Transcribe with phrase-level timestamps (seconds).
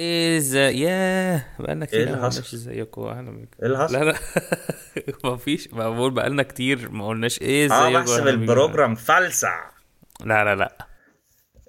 [0.00, 3.94] إزاي ياه بقالنا كتير إيه اللي ما حصل؟ قلناش إزيكم أهلا بيكم إيه اللي حصل؟
[3.94, 4.14] لا لا
[5.24, 8.26] ما فيش ما بقول بقالنا كتير ما قلناش إيه إزيكم آه بحسب.
[8.28, 9.70] البروجرام فلسع
[10.24, 10.86] لا لا لا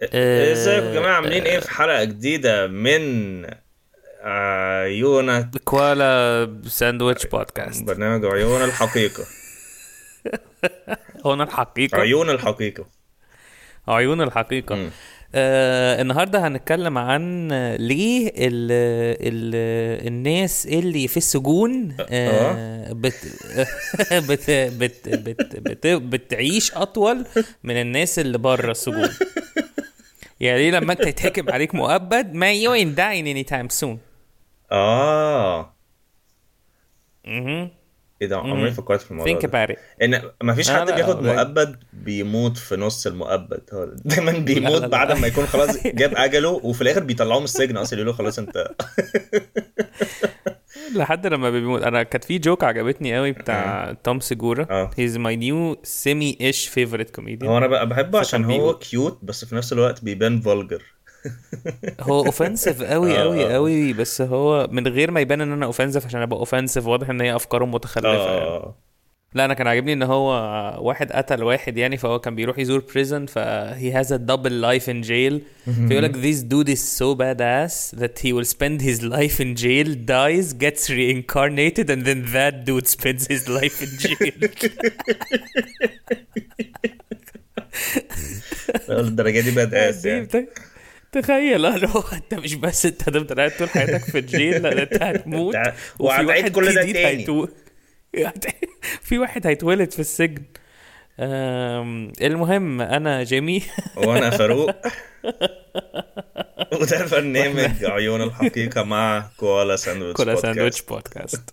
[0.02, 1.50] إيه إزيكم يا جماعة عاملين آه.
[1.50, 3.46] إيه في حلقة جديدة من
[4.24, 9.24] عيونك كوالا ساندويتش بودكاست برنامج عيون الحقيقة
[11.26, 12.86] هنا الحقيقة عيون الحقيقة
[13.88, 14.90] عيون الحقيقة.
[15.36, 17.48] آه النهارده هنتكلم عن
[17.80, 18.72] ليه ال
[19.22, 19.56] ال
[20.08, 22.94] الناس اللي في السجون آه.
[22.94, 23.16] بت
[24.30, 27.26] بت بت بت بت بتعيش أطول
[27.64, 29.10] من الناس اللي بره السجون.
[30.40, 33.98] يعني لما أنت يتحكم عليك مؤبد ما you ain't dying anytime soon.
[34.72, 35.74] آه.
[38.22, 38.72] إيه ده عمري.
[38.72, 39.66] فكرت في الموضوع think ده.
[39.66, 39.78] about it.
[40.04, 41.24] إن ما فيش لا، حد بياخد.
[41.24, 43.62] مؤبد بيموت في نص المؤبد.
[43.74, 44.88] هو دايما بيموت لا.
[44.88, 48.40] بعد ما يكون خلاص جاب أجله وفي الآخر بيطلعوه من السجن أصلا يقولوا له خلاص
[48.40, 48.68] أنت
[50.96, 51.82] لحد لما بيموت.
[51.84, 54.68] أنا كانت في joke عجبتني قوي بتاع توم سيجورا.
[54.70, 54.90] آه.
[54.90, 57.44] he's my new semi-ish favorite comedian.
[57.46, 60.84] هو أنا بقى بحبه عشان هو cute بس في نفس الوقت بيبان vulgar
[62.02, 63.54] هو offensive قوي آه، قوي آه.
[63.54, 67.22] قوي بس هو من غير ما يبان إن أنا offensive عشان أبقى offensive واضح إن
[67.22, 68.42] هي أفكاره متخلفة يعني.
[68.42, 68.76] آه.
[69.36, 70.30] لا أنا كان عاجبني إن هو
[70.88, 73.40] واحد قتل واحد يعني فهو كان بيروح يزور prison ف
[73.80, 75.42] he has a double life in jail.
[75.88, 79.96] فيقول لك this dude is so badass that he will spend his life in jail
[80.06, 84.50] dies gets reincarnated and then that dude spends his life in jail.
[88.90, 90.26] الدرجة دي badass يعني.
[90.26, 90.50] بت-
[91.14, 95.04] تخيل لو أنت مش بس أنت هتفضل قاعد طول حياتك في ال jail لا أنت
[95.04, 95.56] هتموت
[96.00, 97.06] وفي واحد كل ده تاني.
[97.06, 97.48] هيتو...
[99.08, 100.44] في واحد هيتولد في السجن.
[102.22, 103.64] المهم أنا جيمي
[103.98, 104.72] وأنا فاروق
[106.74, 110.42] وده برنامج عيون الحقيقة مع كوالا ساندويتش بودكاست.
[110.42, 111.50] ساندويتش بودكاست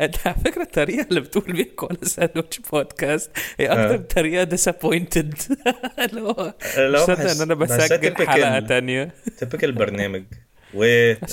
[0.00, 3.30] أنت على فكرة الطريقة اللي بتقول بيها كوالا ساندويتش بودكاست
[3.60, 3.96] هي أكتر آه.
[3.96, 5.34] طريقة disappointed
[6.04, 9.14] اللي هو مصدق إن أنا بسجل حلقة تانية.
[9.38, 10.24] typical برنامج.
[10.74, 10.84] و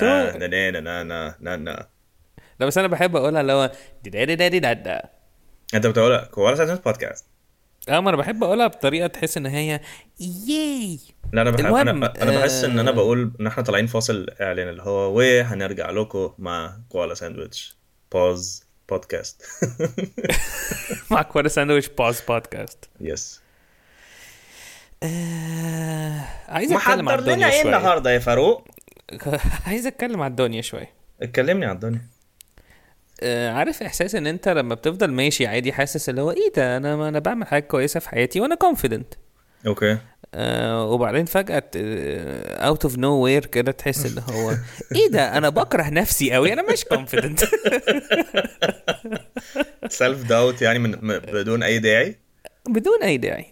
[0.01, 1.87] نا نا نا نا نا نا
[2.59, 3.71] لا بس أنا بحب أقولها اللي هو
[5.73, 7.25] أنت بتقول كوالا ساندويتش بودكاست.
[7.89, 9.79] آه ما أنا بحب أقولها بطريقة تحس إن هي
[10.47, 10.99] yay.
[11.33, 14.69] لا أنا بحب أنا أنا بحس إن أنا آه، بقول إن إحنا طالعين فاصل إعلان
[14.69, 17.76] اللي هو وهنرجع لكم مع كوالا ساندويتش
[18.11, 19.45] pause بودكاست
[21.11, 23.41] مع كوالا ساندويتش pause بودكاست yes.
[26.47, 28.67] عايز اتكلم عن الدنيا إيه شوية النهارده يا فاروق؟
[29.67, 30.91] عايز اتكلم عن الدنيا شوية
[31.21, 32.01] اتكلمني عن الدنيا.
[33.21, 37.09] آه عارف إحساس إن أنت لما بتفضل ماشي عادي حاسس اللي هو إيه ده؟ أنا
[37.09, 39.13] أنا بعمل حاجة كويسة في حياتي وأنا confident
[39.67, 39.97] okay
[40.33, 44.51] آه وبعدين فجأة out of nowhere كده تحس اللي هو
[44.95, 47.43] إيه ده؟ أنا بكره نفسي قوي أنا مش confident
[49.89, 50.91] self doubt يعني من
[51.33, 52.15] بدون أي داعي؟
[52.69, 53.45] بدون أي داعي.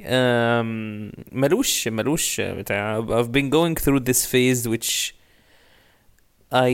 [1.32, 5.14] ملوش ملوش بتاع I've been going through this phase which
[6.54, 6.72] I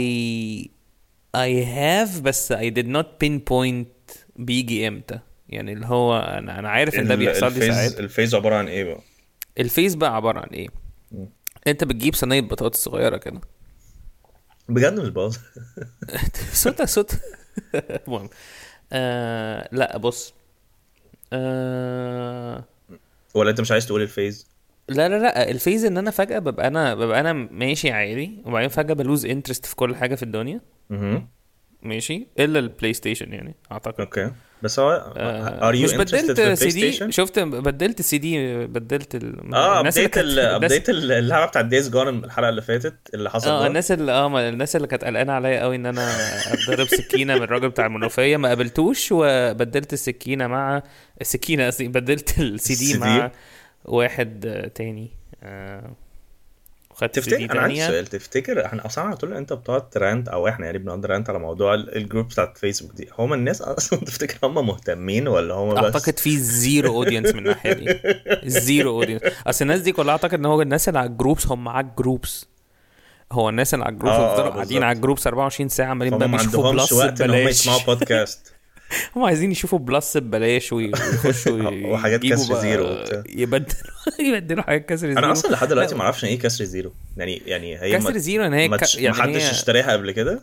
[1.38, 5.20] I have بس I did not pinpoint بيجي إمتى
[5.50, 8.00] يعني اللي هو أنا أنا عارف إن ده بيحصل لي ساعات.
[8.00, 9.02] ال phase عبارة عن إيه بقى؟
[9.60, 10.68] ال phase بقى عبارة عن إيه.
[11.68, 13.42] أنت بتجيب صينية بطاطس صغيرة كده.
[14.70, 15.38] بجد مش باظ
[16.54, 17.12] صوتك صوت.
[17.76, 18.30] المهم.
[18.94, 20.34] آه لا بص.
[21.34, 22.64] آه
[23.34, 24.48] ولا أنت مش عايز تقول ال phase
[24.90, 25.52] لا لا لا.
[25.52, 29.26] ال phase إن أنا فجأة ببقى أنا ببقى أنا ماشي عادي وبعدين فجأة ب lose
[29.26, 30.62] interest في كل حاجة في الدنيا.
[31.82, 32.28] ماشي.
[32.40, 34.00] إلا ال PlayStation يعني أعتقد.
[34.02, 34.32] okay.
[34.64, 39.54] بس هو آه are you مش بدلت سي دي شفت بدلت سي دي بدلت ال...
[39.56, 43.68] آه الناس update update ال- اللعبة بتاعت Days Gone الحلقة اللي فاتت اللي حصل آه.
[43.68, 46.10] الناس اللي آه الناس اللي كانت قلقانة عليا قوي إن أنا
[46.54, 50.84] اتضرب سكينة من الراجل بتاع المنوفية ما قابلتوش وبدلت السكينة مع
[51.22, 53.32] السكينة قصدي بدلت السي دي مع؟
[53.86, 55.12] واحد آه، تاني
[55.44, 55.92] آه
[57.02, 60.48] وخدت تفتكر؟ أنا عندي سؤال تفتكر إحنا أصلا على طول أنت بتقعد ت rant أو
[60.48, 64.00] إحنا يعني بنقعد rant على موضوع ال- ال group بتاعت فيسبوك دي هم الناس أصلا
[64.00, 68.00] تفتكر هم مهتمين ولا هم بس؟ أعتقد في zero audience من الناحية دي.
[68.50, 71.68] zero audience أصل الناس دي كلها أعتقد إن هو الناس اللي على ال groups هم
[71.70, 72.46] على ال groups.
[73.32, 74.84] هو الناس اللي على ال groups آه، بيفضلوا قاعدين.
[74.84, 78.54] على ال groups 24 ساعة عمالين بقى بيشوفوا plus وقت إن هم ببلاش يسمعوا بودكاست
[79.16, 83.24] هم عايزين يشوفوا plus ببلاش ويخشوا وحاجات كسر زيرو وبتاع.
[83.30, 83.66] يبدلوا
[84.30, 85.20] يبدلوا حاجات كسر زيرو.
[85.20, 86.94] أنا أصلا لحد دلوقتي ما أعرفش إيه كسر زيرو.
[87.18, 90.42] يعني يعني هي كسر زيرو إن هي ما ك- يعني حدش هي- اشتراها قبل كده؟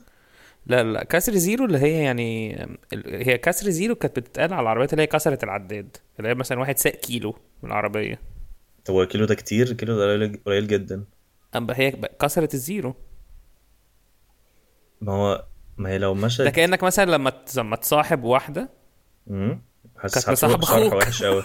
[0.66, 2.58] لا لا كسر زيرو اللي هي يعني
[3.04, 5.96] هي كسر زيرو كانت بتتقال على العربيات اللي هي كسرت العداد.
[6.18, 8.20] اللي هي مثلا واحد ساق كيلو من العربية.
[8.84, 11.04] طب هو الكيلو ده كتير؟ الكيلو ده قليل- جدا.
[11.56, 11.90] أما هي
[12.20, 12.94] كسرت الزيرو.
[15.00, 15.44] ما هو
[15.78, 18.68] ما هي لو مشت ده كأنك مثلا لما لما تصاحب واحدة.
[19.26, 19.62] مم.
[19.98, 20.94] حاسس كانت بصراحة أخوك.
[20.94, 21.42] وحش قوي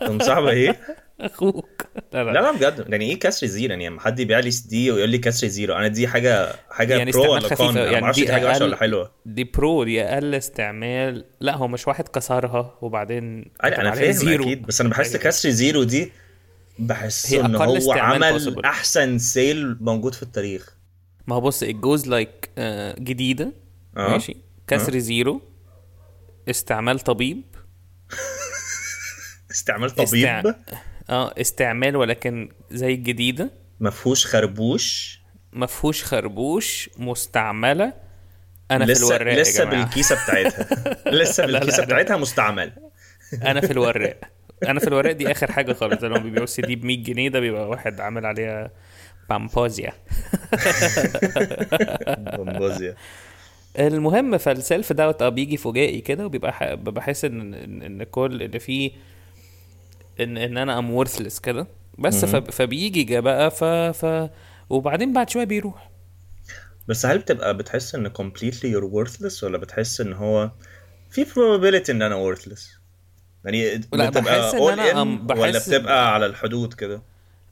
[0.00, 0.80] طب مصاحبة إيه؟
[1.20, 1.82] أخوك.
[2.12, 2.30] لا لا.
[2.30, 2.84] لا بجد.
[2.88, 5.88] يعني إيه كسر زيرو؟ يعني لما حد يبيع لي دي ويقول لي كسر زيرو أنا
[5.88, 9.12] دي حاجة حاجة يعني pro ولا con يعني ما أعرفش دي وحشة أقل- ولا حلوة.
[9.26, 11.24] دي pro دي أقل استعمال.
[11.40, 15.22] لا هو مش واحد كسرها وبعدين أنا فاهم أكيد بس أنا بحس حاجة.
[15.22, 16.12] كسر زيرو دي
[16.78, 18.64] بحس إن هو عمل possible.
[18.64, 20.76] أحسن سيل موجود في التاريخ.
[21.30, 22.50] ما هو بص الجوز لايك
[22.98, 23.52] جديدة
[23.96, 24.08] آه.
[24.10, 24.36] ماشي؟
[24.66, 25.42] كسر زيرو
[26.50, 27.42] استعمال طبيب.
[29.50, 30.54] استعمال استع- طبيب
[31.10, 33.50] آه استعمال ولكن زي الجديدة.
[33.80, 35.20] ما فيهوش خربوش؟
[35.52, 37.92] ما فيهوش خربوش مستعملة.
[38.70, 39.84] أنا في لسه الوراق يا لسه جماعة.
[39.84, 40.66] بالكيسة بتاعتها.
[41.22, 41.84] لسه لا، بالكيسة لا.
[41.86, 42.72] بتاعتها مستعمل
[43.42, 44.20] أنا في الوراق.
[44.66, 46.02] أنا في الوراق دي آخر حاجة خالص.
[46.02, 48.70] لما بيبيعوا السي دي ب 100 جنيه ده بيبقى واحد عامل عليها
[49.30, 49.92] بامبوزيا.
[52.18, 52.96] بومبوزيا
[53.78, 56.76] المهم فال self doubt آه بيجي فجائي كده وبيبقى.
[56.76, 58.90] بحس إن إن كل اللي فيه
[60.20, 61.66] إن إن أنا I'm worthless كده.
[61.98, 62.24] بس.
[62.24, 63.64] فبيجي بقى ف...
[63.64, 64.30] ف
[64.70, 65.90] وبعدين بعد شوية بيروح.
[66.88, 70.50] بس هل بتبقى بتحس إن completely you're worthless ولا بتحس إن هو
[71.10, 72.60] في probability إن أنا worthless
[73.44, 77.02] يعني لا، بتبقى بحس أنا in أم- ولا بحس- بتبقى على الحدود كده؟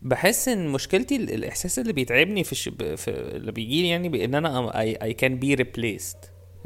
[0.03, 2.69] بحس إن مشكلتي ال- الإحساس اللي بيتعبني في, الش...
[2.97, 6.17] في اللي بيجي لي يعني بان أنا I can be replaced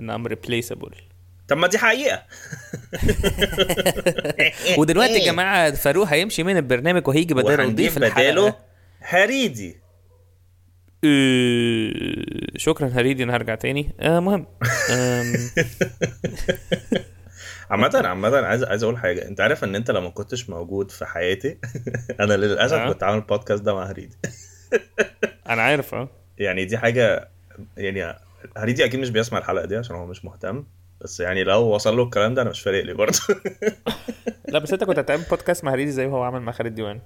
[0.01, 0.91] إن I'm replaceable
[1.49, 2.23] طب ما دي حقيقة.
[4.79, 8.55] ودلوقتي يا جماعة فاروق هيمشي من البرنامج وهيجي بداله وهنجيب يضيف بداله
[9.01, 9.77] هريدي.
[11.05, 11.93] إيه،
[12.57, 13.95] شكرا هريدي أنا هرجع تاني.
[14.01, 14.47] آه مهم.
[17.73, 19.29] عامة عامة عايز عايز أقول حاجة.
[19.29, 21.59] أنت عارف إن أنت لو ما كنتش موجود في حياتي
[22.21, 22.93] أنا للأسف آه.
[22.93, 24.17] كنت عامل البودكاست ده مع هريدي.
[25.51, 26.09] أنا عارف آه.
[26.39, 27.29] يعني دي حاجة
[27.77, 28.15] يعني
[28.57, 30.65] هريدي أكيد مش بيسمع الحلقة دي عشان هو مش مهتم.
[31.01, 33.19] بس يعني لو وصل له الكلام ده أنا مش فارق لي برضه.
[34.49, 37.01] لا بس أنت كنت هتعمل بودكاست مع هريدي زي ما هو عمل مع خالد ديوان.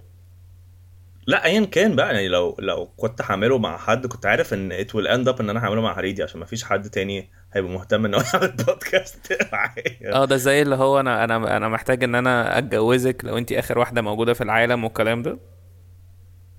[1.27, 4.87] لا ايا كان بقى يعني لو لو كنت هعمله مع حد كنت عارف إن it
[4.87, 8.05] will end up إن أنا هعمله مع هريدي عشان ما فيش حد تاني هيبقى مهتم
[8.05, 12.15] إن هو يعمل بودكاست معايا آه ده زي اللي هو أنا أنا أنا محتاج إن
[12.15, 15.39] أنا أتجوزك لو انت آخر واحدة موجودة في العالم والكلام ده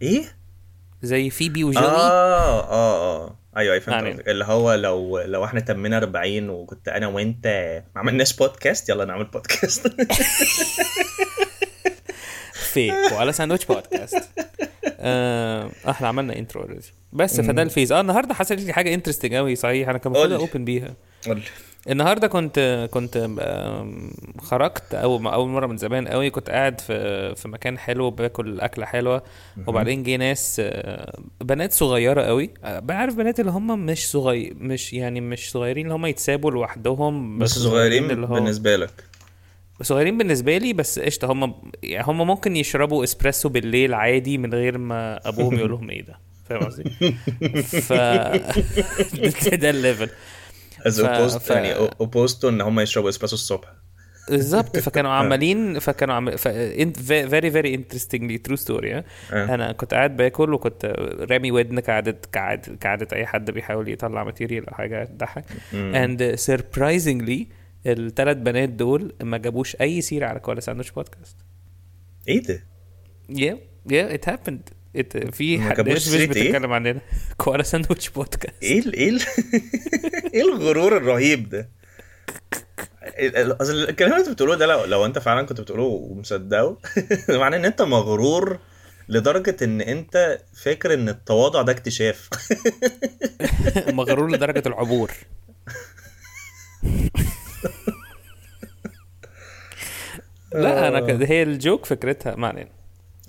[0.01, 0.23] إيه؟
[1.01, 4.11] زي فيبي وجوي آه آه آه أيوه أيوه فهمت يعني.
[4.13, 4.29] قصدك.
[4.29, 7.47] اللي هو لو لو إحنا تمينا 40 وكنت أنا وأنت
[7.95, 9.87] ما عملناش بودكاست يلا نعمل بودكاست
[12.67, 14.29] في كوالا ساندوتش بودكاست.
[14.99, 19.33] آه إحنا عملنا intro already بس فده ال phase آه النهارده حصلت لي حاجة interesting
[19.33, 19.89] قوي صحيح.
[19.89, 20.39] أنا كان المفروض.
[20.41, 20.93] open بيها.
[21.27, 21.41] قول.
[21.89, 23.29] النهارده كنت كنت
[24.39, 28.85] خرجت اول أول مرة من زمان قوي كنت قاعد في في مكان حلو باكل أكلة
[28.85, 29.23] حلوة.
[29.67, 34.93] وبعدين جه ناس آه، بنات صغيرة قوي آه، بعرف بنات اللي هم مش صغير مش
[34.93, 39.03] يعني مش صغيرين اللي هم يتسابوا لوحدهم بس صغيرين اللي هو بالنسبة لك.
[39.81, 44.77] صغيرين بالنسبة لي بس قشطة هم يعني هم ممكن يشربوا إسبريسو بالليل عادي من غير
[44.77, 46.19] ما أبوهم يقول لهم إيه ده.
[46.49, 46.83] فاهم قصدي؟
[47.87, 47.93] ف
[49.61, 50.09] ده ال level.
[50.79, 51.89] Opposed ف- يعني
[52.41, 53.67] to إن هم يشربوا إسبريسو الصبح.
[54.29, 54.77] بالظبط.
[54.79, 56.47] فكانوا عمالين فكانوا عم ف...
[56.47, 59.03] very very interestingly true story آه.
[59.31, 60.85] أنا كنت قاعد باكل وكنت
[61.31, 65.43] رامي ودن كعادة كعادة كعادة أي حد بيحاول يطلع material أو حاجة تضحك.
[65.73, 67.47] And surprisingly
[67.85, 71.37] الثلاث بنات دول ما جابوش أي سيرة على كوالا ساندوتش بودكاست
[72.27, 72.63] إيه ده؟
[73.29, 73.59] yeah
[73.91, 74.69] yeah it happened
[75.31, 77.01] في حد مش إيه؟ بتتكلم عننا
[77.37, 79.19] كوالا ساندوتش بودكاست إيه ال إيه ال
[80.33, 81.69] إيه الغرور الرهيب ده؟
[83.61, 86.77] أصل الكلام اللي أنت بتقوله ده لو, لو أنت فعلا كنت بتقوله ومصدقه
[87.29, 88.59] معناه إن أنت مغرور
[89.09, 92.29] لدرجة إن أنت فاكر إن التواضع ده اكتشاف
[93.87, 95.11] مغرور لدرجة العبور
[100.53, 102.69] لا أنا كده هي ال joke فكرتها ما علينا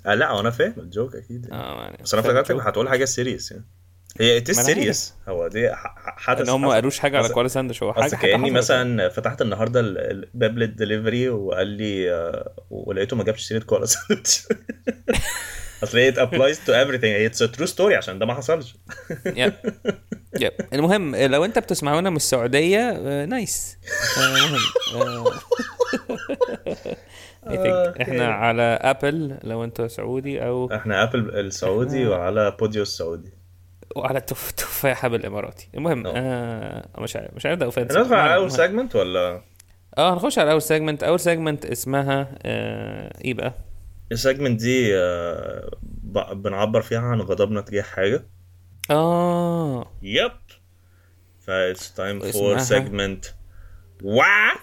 [0.05, 1.63] آه لا أنا فاهم ال joke أكيد يعني.
[1.63, 2.51] آه علينا بس أنا فكرتك.
[2.51, 3.65] هتقول حاجة serious يعني
[4.19, 5.69] هي it's serious هو دي
[6.17, 6.69] حدث إن هم ما.
[6.73, 8.51] قالوش حاجة على كوالا ساندوتش هو حاجة حاجة كأني.
[8.51, 14.47] مثلا فتحت النهارده ال- الباب للدليفري وقال لي آه، ولقيته ما جابش سيرة كولا ساندوتش
[15.83, 17.39] اصل هي applies to everything.
[17.41, 18.75] A true story عشان ده ما حصلش.
[19.27, 19.51] Yeah.
[20.39, 20.53] Yep.
[20.73, 23.77] المهم لو انت بتسمعونا من السعودية آه، nice
[24.17, 24.55] آه، مهم
[24.95, 25.33] آه،
[27.45, 33.33] I think إحنا على Apple لو انت سعودي أو إحنا Apple السعودي وعلى بوديو السعودي.
[33.95, 34.51] وعلى تف...
[34.51, 39.41] تفاحه بالاماراتي المهم آه مش عارف مش عارف ده offense ندخل على اول segment ولا؟
[39.97, 43.53] آه هنخش على اول segment اول segment اسمها آه إيه بقى؟
[44.11, 48.25] السيجمنت دي آه، ب- بنعبر فيها عن غضبنا تجاه حاجة.
[48.91, 49.91] آه.
[50.01, 50.31] يب.
[51.39, 53.25] ف it's time for اسمها؟ segment
[54.03, 54.57] Why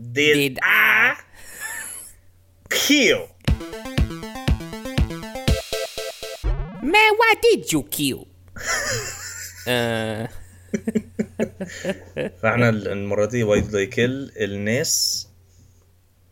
[0.00, 1.16] did, Did I
[2.70, 3.22] kill
[6.82, 8.26] Man, why did you kill?
[9.68, 10.28] آه.
[12.42, 15.28] فإحنا ال- المرة دي why did I kill الناس؟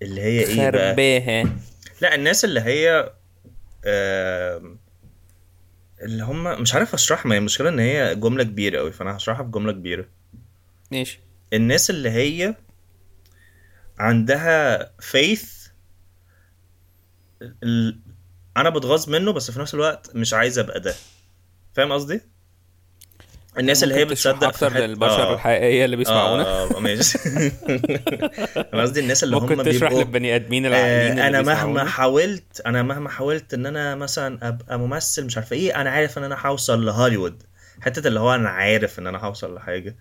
[0.02, 1.56] اللي هي إيه بقى؟ خرباها.
[2.00, 3.12] لا الناس اللي هي
[6.02, 9.44] اللي هم مش عارف أشرحها ما هي المشكلة إن هي جملة كبيرة قوي فأنا هشرحها
[9.44, 10.08] في جملة كبيرة.
[10.92, 11.20] ماشي.
[11.52, 12.54] الناس اللي هي
[13.98, 15.70] عندها faith
[17.42, 18.00] ال...
[18.56, 20.94] أنا بتغاظ منه بس في نفس الوقت مش عايز أبقى ده.
[21.74, 22.20] فاهم قصدي؟
[23.58, 25.34] الناس اللي هي بتصدق أكتر للبشر آه.
[25.34, 27.18] الحقيقية اللي بيسمعونا؟ آه آه، ماشي.
[28.74, 31.84] أنا قصدي الناس اللي هم ممكن تشرح للبني آدمين العاقلين آه أنا مهما.
[31.84, 36.24] حاولت أنا مهما حاولت إن أنا مثلا أبقى ممثل مش عارف إيه أنا عارف إن
[36.24, 37.42] أنا هوصل لهوليوود.
[37.80, 39.96] حتة اللي هو أنا عارف إن أنا هوصل لحاجة.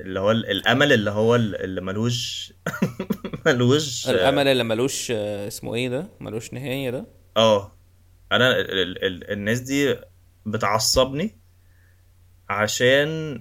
[0.00, 2.52] اللي هو ال- الأمل اللي هو ال- اللي ملوش
[3.46, 7.06] ملوش الأمل اللي ملوش آه، اسمه إيه ده؟ ملوش نهاية ده؟
[7.36, 7.78] آه.
[8.32, 9.96] أنا ال ال ال الناس دي
[10.46, 11.38] بتعصبني
[12.54, 13.38] عشان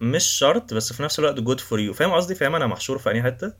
[0.00, 3.10] مش شرط بس في نفس الوقت good for you فاهم قصدي؟ فاهم أنا محشور في
[3.10, 3.52] أنهي حتة؟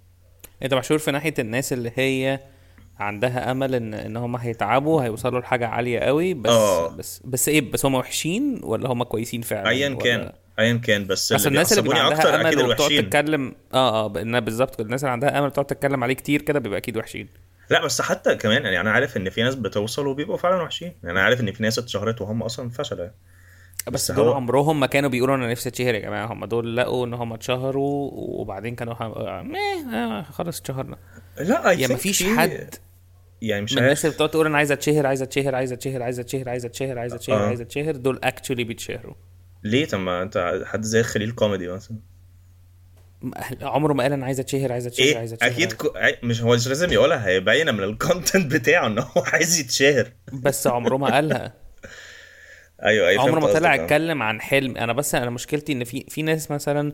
[0.63, 2.41] أنت محشور في ناحية الناس اللي هي
[2.99, 6.89] عندها أمل ان إن هم هيتعبوا هيوصلوا لحاجة عالية قوي بس آه.
[6.89, 11.33] بس بس إيه؟ بس هم وحشين ولا هم كويسين فعلا؟ ايا كان ايا كان بس
[11.33, 15.13] اللي الناس اللي بيبقى عندها أكتر أكيد أمل وبتقعد تتكلم آه آه بالظبط الناس اللي
[15.13, 17.29] عندها أمل بتقعد تتكلم عليه كتير كده بيبقى أكيد وحشين.
[17.71, 20.93] لا بس حتى كمان يعني أنا عارف إن في ناس بتوصل وبيبقوا فعلا وحشين.
[21.03, 23.17] يعني أنا عارف إن في ناس اتشهرت وهم أصلا فشلوا يعني
[23.91, 26.33] بس, دول هو- عمرهم ما كانوا بيقولوا أنا نفسي أتشهر يا جماعة.
[26.33, 29.53] هم دول لقوا إن هم اتشهروا وبعدين كانوا هم...
[29.53, 30.97] meh، آه خلاص اتشهرنا.
[31.41, 32.75] لا يعني مفيش في- حد
[33.43, 36.19] يعني مش من الناس اللي بتقعد تقول أنا عايز أتشهر عايز أتشهر عايز أتشهر عايز
[36.21, 37.47] أتشهر عايز أتشهر عايز أتشهر آه.
[37.47, 39.15] عايز أتشهر دول actually بيتشهروا.
[39.65, 41.97] ليه؟ طب ما أنت حد زي خليل كوميدي مثلا.
[43.63, 45.51] عمره ما قال أنا عايز أتشهر عايز أتشهر إيه؟ عايز أتشهر.
[45.51, 45.89] أكيد كو...
[46.23, 50.13] مش هو مش لازم يقولها هيبين من ال content بتاعه إن هو عايز يتشهر.
[50.33, 51.55] بس عمره ما قالها.
[52.85, 53.85] أيوه أيوه عمره ما طلع آه.
[53.85, 54.77] اتكلم عن حلم.
[54.77, 56.93] أنا بس أنا مشكلتي إن في في ناس مثلا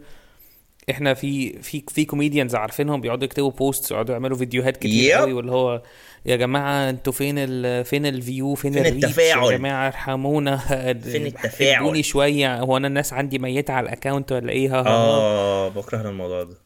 [0.90, 5.12] إحنا في في في comedians عارفينهم بيقعدوا يكتبوا posts ويقعدوا يعملوا فيديوهات كتير.
[5.12, 5.82] قوي واللي هو
[6.26, 10.56] يا جماعة أنتوا فين ال فين ال view فين, فين التفاعل؟ يا جماعة ارحمونا.
[11.12, 12.60] فين التفاعل؟ شوية.
[12.60, 16.56] هو أنا الناس عندي ميتة على ال account ولا إيه؟ آه بكره الموضوع ده.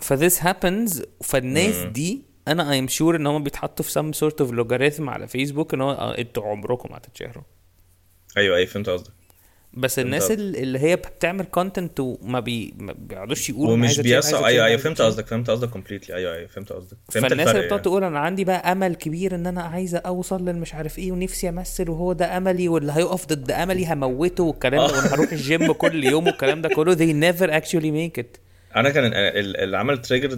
[0.00, 4.50] ف this happens فالناس دي أنا I'm sure إن هم بيتحطوا في some sort of
[4.50, 7.42] logarithm على فيسبوك إن هو آه، أنتوا عمركم هتتشهروا.
[8.36, 9.10] أيوه أيوه فهمت قصدك.
[9.74, 14.76] بس الناس اللي هي بتعمل content وما بي ما بيقعدوش يقولوا ومش أتشهر، أيوه أيوه
[14.78, 15.00] فهمت.
[15.02, 16.96] قصدك فهمت قصدك completely أيوه أيوه فهمت قصدك.
[17.08, 17.82] فهمت فالناس اللي بتقعد يعني.
[17.82, 21.90] تقول أنا عندي بقى أمل كبير إن أنا عايزة أوصل للمش عارف إيه ونفسي أمثل
[21.90, 26.26] وهو ده أملي واللي هيقف ضد أملي هموته والكلام ده وأنا هروح الجيم كل يوم
[26.26, 26.94] والكلام ده كله.
[26.96, 28.38] They never actually make it.
[28.76, 30.28] أنا كان ال- ال- اللي عمل trigger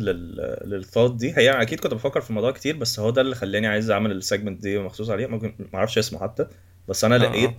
[0.65, 1.33] لل thought دي.
[1.37, 4.19] هي أكيد كنت بفكر في الموضوع كتير بس هو ده اللي خلاني عايز أعمل ال
[4.19, 5.27] segment دي مخصوص عليه.
[5.27, 6.47] ممكن ما أعرفش اسمه حتى
[6.89, 7.15] بس أنا.
[7.15, 7.51] لقيت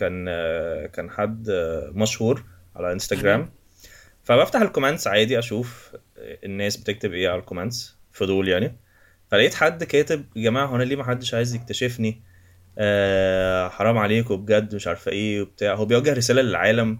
[0.00, 0.24] كان
[0.86, 1.46] كان حد
[1.94, 2.44] مشهور
[2.76, 3.50] على انستجرام
[4.24, 8.76] فبفتح ال comments عادي أشوف الناس بتكتب إيه على ال comments فضول يعني.
[9.30, 12.22] فلقيت حد كاتب يا جماعة هو أنا ليه ما حدش عايز يكتشفني؟
[12.78, 15.74] آه حرام عليكم بجد مش عارفة إيه وبتاع.
[15.74, 16.98] هو بيوجه رسالة للعالم.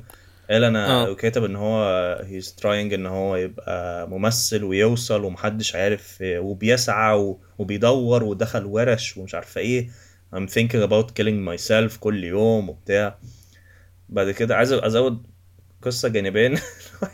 [0.51, 1.11] قال أنا آه.
[1.11, 1.85] وكاتب إن هو
[2.25, 9.61] he's trying إن هو يبقى ممثل ويوصل ومحدش عارف وبيسعى وبيدور ودخل ورش ومش عارفة
[9.61, 9.89] إيه.
[10.35, 13.19] I'm thinking about killing myself كل يوم وبتاع.
[14.09, 15.23] بعد كده عايز أزود
[15.83, 16.59] قصة جانبين.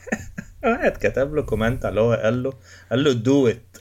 [0.64, 2.52] واحد كتب له comment على اللي هو قال له
[2.90, 3.80] قال له do it.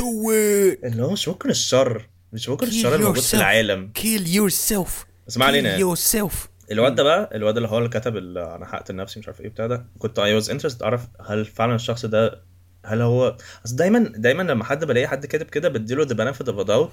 [0.00, 0.84] Do it.
[0.84, 2.08] اللي هو مش ممكن الشر.
[2.32, 3.34] مش ممكن الشر الموجود في yourself.
[3.40, 3.92] العالم.
[3.98, 4.90] Kill yourself.
[5.26, 5.78] بس ما علينا.
[5.78, 6.34] kill yourself.
[6.72, 9.66] الواد ده بقى الواد اللي هو اللي كتب أنا هقتل نفسي مش عارف إيه بتاع
[9.66, 9.86] ده.
[9.98, 12.42] كنت I was interested أعرف هل فعلا الشخص ده
[12.84, 16.66] هل هو أصل دايما دايما لما حد بلاقي حد كاتب كده بديله the benefit of
[16.66, 16.90] doubt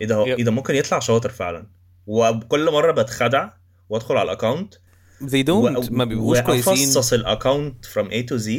[0.00, 0.24] إيه ده.
[0.24, 1.66] إيه ده ممكن يطلع شاطر فعلا.
[2.06, 3.48] وكل مرة بتخدع
[3.88, 4.74] وادخل على ال account
[5.22, 5.90] they don't.
[5.92, 6.72] ما بيبقوش كويسين.
[6.72, 8.50] وافصص ال account from A to Z.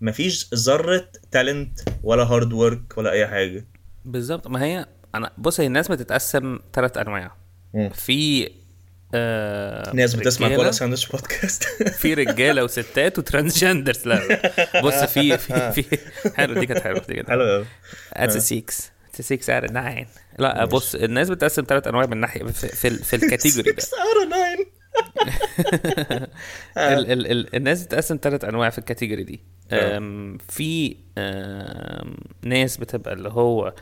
[0.00, 3.66] مفيش ذرة talent ولا hard work ولا أي حاجة.
[4.04, 4.46] بالظبط.
[4.46, 7.36] ما هي أنا بص هي الناس بتتقسم ثلاث أنواع.
[7.74, 7.90] مم.
[7.90, 8.50] في
[9.14, 10.56] آه ناس بتسمع.
[10.56, 11.64] كولا ساندويتش بودكاست.
[12.00, 14.06] في رجالة وستات و transgenders.
[14.08, 14.14] لا.
[14.14, 14.80] لا.
[14.82, 15.98] بص في في في
[16.36, 17.64] حلو دي كانت حلوة دي كانت حلو قوي
[18.12, 20.06] it's 6 it's 6 out 9
[20.38, 23.80] لا بص الناس بتقسم ثلاث أنواع من ناحية في في, في ال category ده.
[23.80, 26.28] 6 out of 9
[26.76, 29.40] ال ال ال الناس بتقسم ثلاث أنواع في ال category دي.
[29.70, 29.96] آه.
[29.96, 33.74] أم، في أم، ناس بتبقى اللي هو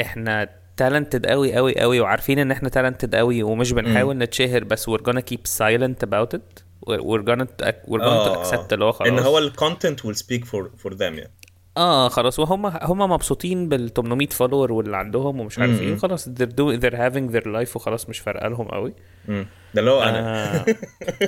[0.00, 5.02] إحنا talented قوي قوي قوي وعارفين إن إحنا talented قوي ومش بنحاول نتشهر بس we're
[5.10, 6.62] gonna keep silent about it.
[6.86, 7.46] we're we're gonna
[7.90, 9.08] we're going to accept اللي هو خلاص.
[9.12, 11.32] إن هو ال content will speak for for them يعني.
[11.76, 12.38] آه خلاص.
[12.38, 15.96] وهم هم مبسوطين بال 800 follower واللي عندهم ومش عارف إيه.
[15.96, 18.94] خلاص they're doing they're having their life وخلاص مش فارقة لهم قوي.
[19.28, 19.46] ده
[19.80, 20.54] اللي هو أنا.
[20.56, 20.64] آه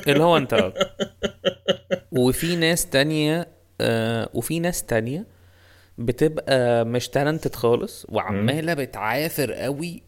[0.09, 0.73] اللي هو أنت.
[2.13, 3.49] وفي ناس تانية
[3.81, 5.27] آه وفي ناس تانية
[5.99, 10.03] بتبقى مش talented خالص وعمالة بتعافر قوي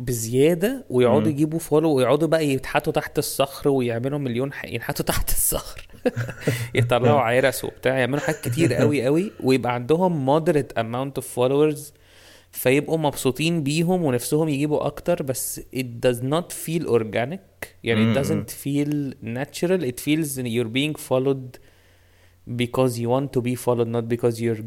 [0.00, 4.64] بزيادة ويقعدوا يجيبوا follow ويقعدوا بقى يتحطوا تحت الصخر ويعملوا مليون ح...
[4.64, 5.86] ينحطوا تحت الصخر.
[6.74, 11.92] يطلعوا عرس وبتاع يعملوا حاجات كتير قوي قوي ويبقى عندهم moderate amount of followers
[12.50, 17.66] فيبقوا مبسوطين بيهم ونفسهم يجيبوا أكتر بس it does not feel organic.
[17.84, 19.82] يعني it doesn't feel natural.
[19.82, 21.58] It feels you're being followed
[22.56, 24.62] because you want to be followed not because you're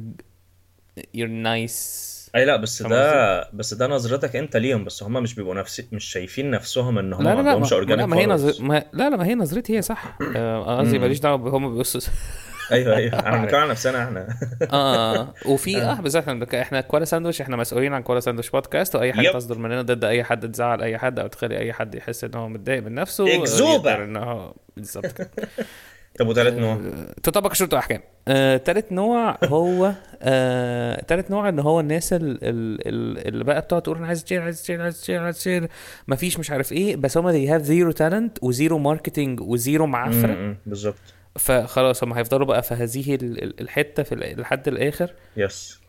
[1.13, 2.12] you're nice.
[2.35, 6.05] أي لا بس ده بس ده نظرتك أنت ليهم بس هم مش بيبقوا نفس مش
[6.05, 8.63] شايفين نفسهم إن هم لا ما لا لا عندهمش ما, اورجانيك لا ما هي نظر...
[8.63, 8.85] ما...
[8.93, 10.17] لا لا ما هي نظرتي هي صح.
[10.35, 12.01] آه، قصدي ماليش دعوة هم بيبصوا
[12.71, 13.15] أيوه أيوه.
[13.19, 14.27] إحنا بنتكلم عن نفسنا إحنا.
[14.71, 16.01] آه وفي آه.
[16.01, 19.31] بس إحنا إحنا كولا ساندويتش إحنا مسؤولين عن كولا ساندويتش بودكاست وأي حاجة.
[19.31, 22.49] تصدر مننا ضد أي حد تزعل أي حد أو تخلي أي حد يحس إن هو
[22.49, 23.91] متضايق من نفسه إكذوبة.
[23.91, 25.29] يقدر إن هو بالظبط كده.
[26.19, 26.73] طب وثالث نوع.
[26.73, 32.21] آه، تطبق شروط واحكام آه، تالت نوع هو آه، تالت نوع إن هو الناس ال-
[32.43, 35.67] ال- ال- اللي بقى بتقعد تقول أنا عايز تشير عايز تشير عايز تشير عايز تشير
[36.07, 39.85] مفيش مش عارف إيه بس هم they have zero talent و zero marketing و zero
[39.87, 40.31] معافرة.
[40.33, 40.95] م- م- بالظبط.
[41.39, 45.13] فخلاص هم هيفضلوا بقى في هذه ال- ال- الحتة في لحد الآخر.
[45.37, 45.79] yes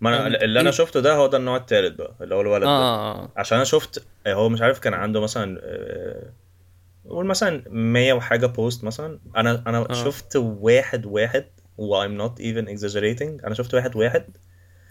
[0.00, 2.62] ما أنا ال- اللي أنا؟ شفته ده هو ده النوع الثالث بقى اللي هو الولد
[2.62, 2.68] ده.
[2.68, 3.28] آه.
[3.36, 6.22] عشان أنا شفت هو مش عارف كان عنده مثلا آه،
[7.08, 9.18] قول مثلا 100 وحاجة post مثلا.
[9.36, 10.04] أنا أنا آه.
[10.04, 11.44] شفت واحد واحد
[11.78, 13.44] و I'm not even exaggerating.
[13.44, 14.36] أنا شفت واحد واحد.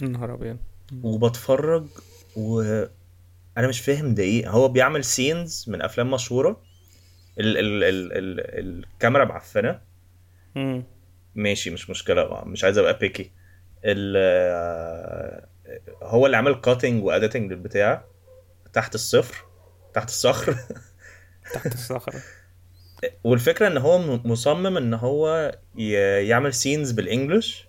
[0.02, 0.58] نهار أبيض.
[1.04, 1.86] وبتفرج
[2.36, 2.62] و
[3.58, 4.50] أنا مش فاهم ده إيه.
[4.50, 6.62] هو بيعمل scenes من أفلام مشهورة.
[7.40, 9.82] ال ال ال ال الكاميرا معفنة.
[11.36, 12.44] ماشي مش مشكلة.
[12.46, 13.32] مش عايز أبقى picky
[13.86, 14.18] ال
[16.04, 18.06] هو اللي عامل cutting و editing للبتاع
[18.74, 19.46] تحت الصفر
[19.94, 20.56] تحت الصخر.
[21.54, 22.22] تحت الصخرة.
[23.24, 25.52] والفكرة إن هو مصمم إن هو
[26.22, 27.68] يعمل سينز بالإنجلش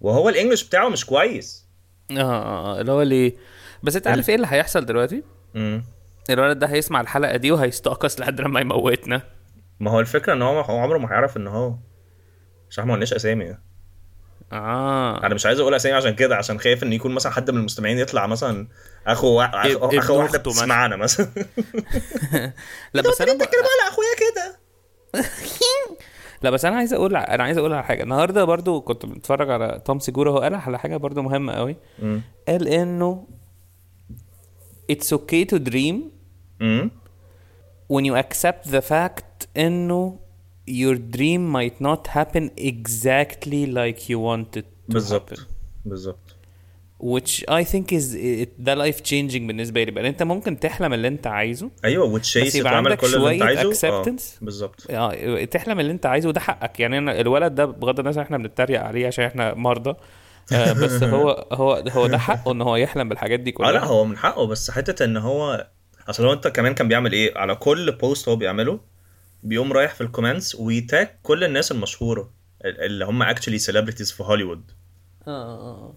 [0.00, 1.68] وهو الإنجلش بتاعه مش كويس.
[2.10, 3.36] آه آه اللي هو ليه؟
[3.82, 5.22] بس أنت عارف إيه اللي هيحصل دلوقتي؟
[5.56, 5.84] امم
[6.30, 9.22] الولد ده هيسمع الحلقة دي وهيستقص لحد لما يموتنا.
[9.80, 11.74] ما هو الفكرة إن هو هو عمره ما هيعرف إن هو
[12.70, 13.56] مش إحنا ما قلناش أسامي.
[14.52, 15.26] آه.
[15.26, 17.98] أنا مش عايز أقول أسامي عشان كده عشان خايف إن يكون مثلا حد من المستمعين
[17.98, 18.66] يطلع مثلا
[19.06, 19.40] أخو.
[19.40, 20.38] اخو, أخو واحدة.
[20.38, 21.26] بتسمعنا مثلا.
[22.94, 23.36] لا بس أنا ب...
[23.38, 24.58] كده بقى على أخويا كده.
[26.42, 28.02] لا بس أنا عايز أقول أنا عايز أقول على حاجة.
[28.02, 31.76] النهارده برضو كنت بتفرج على توم سيجورا هو قال على حاجة برضو مهمة قوي.
[32.48, 33.26] قال إنه
[34.92, 35.94] it's okay to dream
[36.62, 36.90] امم
[37.92, 40.18] when you accept the fact إنه
[40.70, 45.40] your dream might not happen exactly like you want it to بالظبط happen.
[45.84, 46.36] بالظبط
[47.00, 49.90] which I think is it, ده life changing بالنسبة لي.
[49.90, 54.02] بقى انت ممكن تحلم اللي انت عايزه أيوه وتشيس وتعمل كل اللي انت عايزه؟ آه،
[54.04, 54.22] acceptance.
[54.42, 56.80] بالظبط آه تحلم اللي انت عايزه وده حقك.
[56.80, 59.94] يعني أنا الولد ده بغض النظر إحنا بنتريق عليه عشان إحنا مرضى.
[60.52, 63.68] آه بس هو هو هو ده حقه إن هو يحلم بالحاجات دي كلها.
[63.68, 65.66] آه لا هو من حقه بس حتة إن هو
[66.08, 68.80] أصل هو أنت كمان كان بيعمل إيه؟ على كل post هو بيعمله
[69.44, 72.30] بيقوم رايح في ال comments وي tag كل الناس المشهورة
[72.64, 74.70] اللي هم actually celebrities في هوليوود.
[75.26, 75.94] آه آه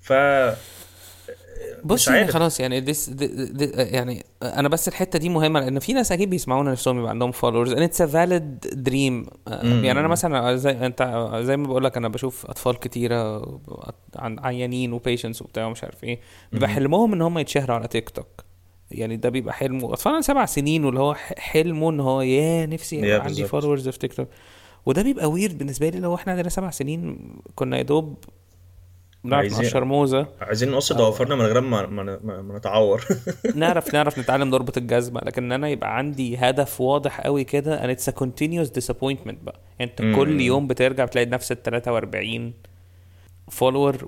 [0.00, 0.12] ف
[1.84, 2.28] بص مش يعني.
[2.28, 6.30] خلاص يعني this دي دي يعني أنا بس الحتة دي مهمة لأن في ناس أكيد
[6.30, 9.30] بيسمعونا نفسهم يبقى عندهم followers a valid dream.
[9.48, 9.84] آه، مم.
[9.84, 13.40] يعني أنا مثلا زي أنت زي ما بقول لك أنا بشوف أطفال كتيرة
[14.16, 16.20] عن عيانين و patients وبتاع ومش عارف إيه
[16.52, 18.43] بيبقى حلمهم إن هم يتشهروا على تيك توك
[18.98, 19.92] يعني ده بيبقى حلمه.
[19.92, 23.44] اطفال سبع سنين واللي هو حلمه إن هو يا نفسي يا يبقى عندي.
[23.44, 24.28] followers في تيك توك
[24.86, 27.18] وده بيبقى weird بالنسبة لي لو إحنا عندنا سبع سنين
[27.54, 28.14] كنا يا دوب
[29.32, 30.26] عايزين- نقشر موزة.
[30.40, 33.04] عايزين نقص ضوافرنا من غير ما ما, نتعور.
[33.56, 35.20] نعرف نعرف نتعلم نربط الجزمة.
[35.24, 39.60] لكن أنا يبقى عندي هدف واضح قوي كده and it's a continuous disappointment بقى.
[39.78, 40.16] يعني أنت.
[40.16, 42.52] كل يوم بترجع بتلاقي نفس ال 43
[43.50, 44.06] follower آه،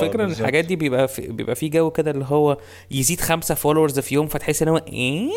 [0.00, 0.30] والفكرة إن.
[0.30, 2.58] الحاجات دي بيبقى في بيبقى في جو كده اللي هو
[2.90, 5.30] يزيد خمسة followers في يوم فتحس إن هو إيه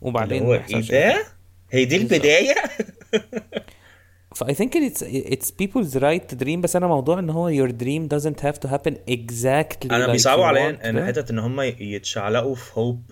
[0.00, 1.24] وبعدين هو إيه ده
[1.70, 1.96] هي دي.
[1.96, 2.54] البداية
[4.36, 5.00] ف I think it's
[5.32, 8.70] it's people's right to dream بس أنا موضوع إن هو your dream doesn't have to
[8.72, 11.06] happen exactly أنا like بيصعبوا عليا إن.
[11.06, 13.10] حتة إن هم يتشعلقوا في hope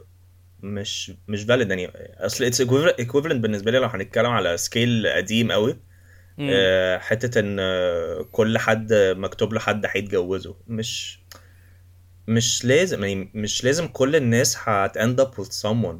[0.62, 5.70] مش مش valid يعني أصل it's equivalent بالنسبة لي لو هنتكلم على scale قديم قوي.
[5.70, 5.76] آه،
[6.98, 10.56] حتة إن آه، كل حد مكتوب له حد هيتجوزه.
[10.66, 11.20] مش
[12.26, 15.96] مش لازم يعني مش لازم كل الناس هت end up with someone.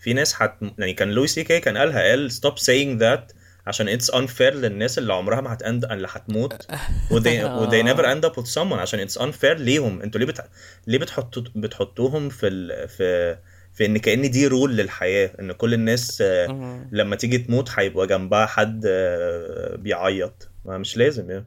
[0.00, 3.98] في ناس هت يعني كان لوي سي كي كان قالها قال stop saying that عشان
[3.98, 6.66] it's unfair للناس اللي عمرها ما هت end اللي هتموت.
[7.10, 10.02] و they, و they never end up with someone عشان it's unfair ليهم.
[10.02, 10.44] أنتوا ليه بت...
[10.86, 12.88] ليه بتحطوا بتحطوهم في ال...
[12.88, 13.36] في
[13.76, 16.86] في إن كأن دي rule للحياة إن كل الناس آه،.
[16.92, 20.50] لما تيجي تموت هيبقى جنبها حد آه، بيعيط.
[20.64, 21.46] ما مش لازم يعني.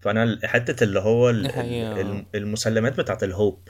[0.00, 1.30] فأنا حتة اللي هو
[2.34, 3.68] المسلمات بتاعت ال hope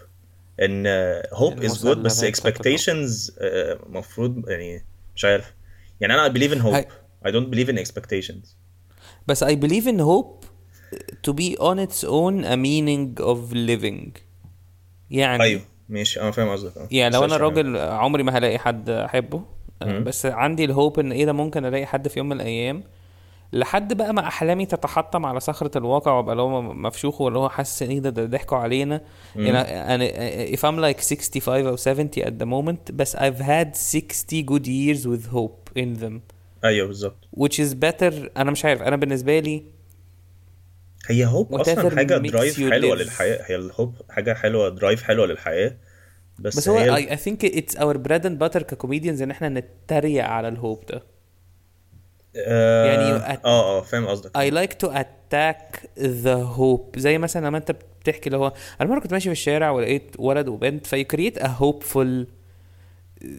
[0.62, 0.86] إن
[1.32, 3.78] hope is good بس بتاعت expectations آه،
[4.48, 4.84] يعني
[5.16, 5.54] مش عارف.
[6.00, 6.74] يعني أنا believe in hope.
[6.74, 6.88] I-
[7.26, 8.46] I don't believe in expectations.
[9.28, 10.46] بس I believe in hope
[11.26, 14.18] to be on its own a meaning of living.
[15.10, 15.71] يعني أيوه.
[15.92, 16.88] ماشي أنا فاهم قصدك أه.
[16.90, 19.42] يعني لو أنا راجل عمري ما هلاقي حد أحبه
[19.82, 20.04] مم.
[20.04, 22.82] بس عندي ال hope إن إيه ده ممكن ألاقي حد في يوم من الأيام
[23.52, 27.82] لحد بقى ما أحلامي تتحطم على صخرة الواقع وأبقى اللي هو مفشوخ واللي هو حاسس
[27.82, 29.00] إن إيه ده ده ضحكوا علينا.
[29.36, 29.58] يعني
[29.94, 30.08] أنا
[30.46, 35.06] if I'm like 65 أو 70 at the moment بس I've had 60 good years
[35.06, 36.20] with hope in them.
[36.64, 37.28] أيوه بالظبط.
[37.36, 39.62] Which is better أنا مش عارف أنا بالنسبة لي
[41.08, 42.98] هي hope أصلا حاجة drive حلوة live.
[43.00, 43.42] للحياة.
[43.46, 45.76] هي ال hope حاجة حلوة drive حلوة للحياة.
[46.38, 50.24] بس, بس هو I think it's our bread and butter ك comedians إن إحنا نتريق
[50.24, 51.02] على ال hope ده.
[52.36, 54.30] آه يعني آه أت- آه فاهم قصدك.
[54.38, 55.78] I like to attack
[56.24, 56.98] the hope.
[56.98, 60.48] زي مثلا لما أنت بتحكي اللي هو أنا مرة كنت ماشي في الشارع ولقيت ولد
[60.48, 62.32] وبنت في create a hopeful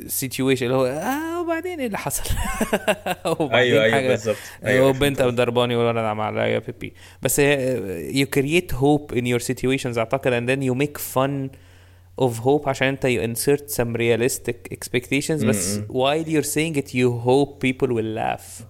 [0.08, 2.24] situation اللي هو آه وبعدين إيه اللي حصل؟
[3.52, 4.36] أيوه أيوه بالظبط.
[4.66, 4.88] أيوه.
[4.88, 7.42] وبنت ضرباني والولد عم عليا بيبي بس
[8.12, 11.50] you create hope in your situations أعتقد and then you make fun
[12.22, 15.46] of hope عشان أنت you insert some realistic expectations.
[15.46, 18.64] بس while you're saying it you hope people will laugh.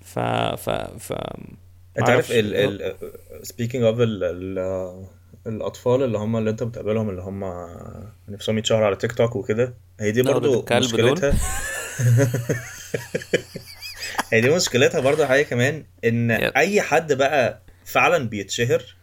[0.00, 1.12] ف ف ف
[1.98, 2.30] أنت عارف.
[2.30, 2.94] ال ال
[3.44, 4.58] speaking of ال ال
[5.46, 7.44] الأطفال اللي هم اللي أنت بتقابلهم اللي هم
[8.28, 11.34] نفسهم يتشهروا على تيك توك وكده هي دي الكلب مشكلتها
[14.32, 16.30] هي دي مشكلتها برضو حاجة كمان إن.
[16.30, 18.96] أي حد بقى فعلا بيتشهر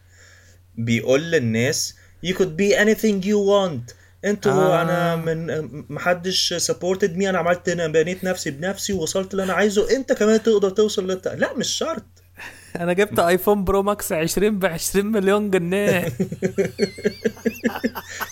[0.74, 1.94] بيقول للناس
[2.26, 4.80] you could be anything you want أنتوا آه.
[4.80, 4.82] آه.
[4.82, 9.96] أنا من محدش سبورتد مي أنا عملت أنا بنيت نفسي بنفسي ووصلت اللي أنا عايزه
[9.96, 11.28] أنت كمان تقدر توصل للت...
[11.28, 12.25] لا مش شرط
[12.80, 16.08] أنا جبت ايفون برو ماكس 20 ب 20 مليون جنيه.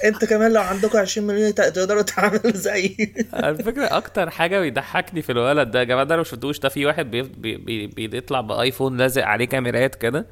[0.04, 3.14] أنت كمان لو عندكم 20 مليون تقدروا تعملوا زيي.
[3.32, 6.86] على فكرة أكتر حاجة بيضحكني في الولد ده يا جماعة ده لو شفتوش ده في
[6.86, 10.26] واحد بي بي بي بيطلع بآيفون لازق عليه كاميرات كده.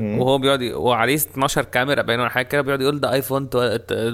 [0.00, 3.48] وهو بيقعد وعليه 12 كاميرا باين ولا حاجة كده بيقعد يقول ده ايفون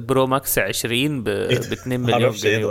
[0.07, 2.66] برو ماكس 20 ب 2 مليون إيه جنيه.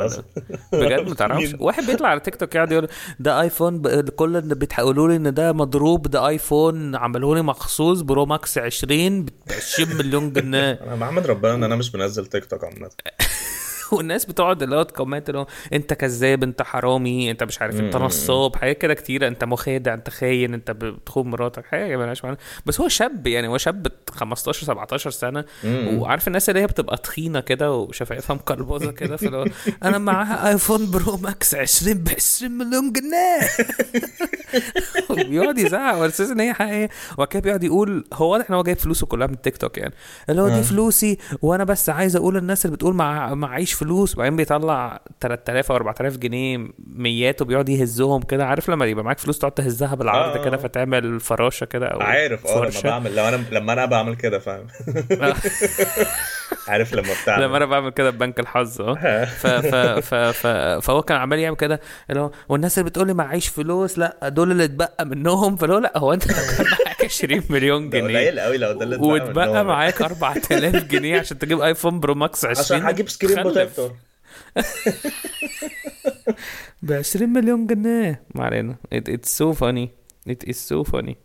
[0.73, 1.55] بجد ما تعرفش.
[1.59, 2.87] واحد بيطلع على تيك توك يقعد يقول
[3.19, 4.09] ده ايفون ب...
[4.09, 9.25] كل اللي بتقولوا لي إن ده مضروب ده ايفون عملوه لي مخصوص برو ماكس 20
[9.25, 10.71] ب 20 مليون جنيه.
[10.83, 12.89] أنا بحمد ربنا إن أنا مش بنزل تيك توك عامة.
[13.93, 17.79] والناس بتقعد اللي هو ت comment اللي هو انت كذاب انت حرامي انت مش عارف
[17.79, 17.95] انت.
[17.95, 22.81] نصاب حاجات كده كتيرة انت مخادع انت خاين انت بتخون مراتك حاجة مالهاش معنى بس
[22.81, 25.45] هو شاب يعني هو شاب 15 17 سنة.
[25.65, 29.45] وعارف الناس اللي هي بتبقى تخينة كده وشفايفها مقلبوزه كده فاللي هو
[29.83, 33.39] أنا معاها iPhone Pro Max 20 ب 20 مليون جنيه
[35.09, 38.63] وبيقعد يزعق على أساس إن هي حقيقيه وبعد كده بيقعد يقول هو واضح إن هو
[38.63, 39.93] جايب فلوسه كلها من التيك توك يعني
[40.29, 40.55] اللي هو آه.
[40.55, 45.71] دي فلوسي وأنا بس عايز أقول للناس اللي بتقول مع معيش فلوس وبعدين بيطلع 3000
[45.71, 50.37] أو 4000 جنيه ميات وبيقعد يهزهم كده عارف لما يبقى معاك فلوس تقعد تهزها بالعرض
[50.37, 50.45] آه.
[50.45, 52.81] كده فتعمل فراشه كده أو عارف آه لما.
[52.83, 54.67] بعمل لو أنا لما أنا بعمل كده فاهم
[56.67, 57.43] عارف لما بتعمل.
[57.43, 59.25] لما أنا بعمل كده ببنك الحظ آه
[60.79, 64.51] فهو كان عمال يعمل كده اللي هو والناس اللي بتقول لي معيش فلوس لا دول
[64.51, 65.55] اللي اتبقى منهم.
[65.55, 69.09] فلو لا هو أنت كان معاك 20 مليون جنيه قليل قوي لو ده اللي اتبقى
[69.09, 69.65] واتبقى.
[69.65, 73.35] معاك 4000 جنيه عشان تجيب iPhone Pro Max 20 عشان هجيب screen.
[73.43, 73.91] protector
[76.81, 78.23] ب 20 مليون جنيه.
[78.35, 78.75] ما علينا.
[79.39, 79.87] So funny.
[80.29, 81.15] It is so funny.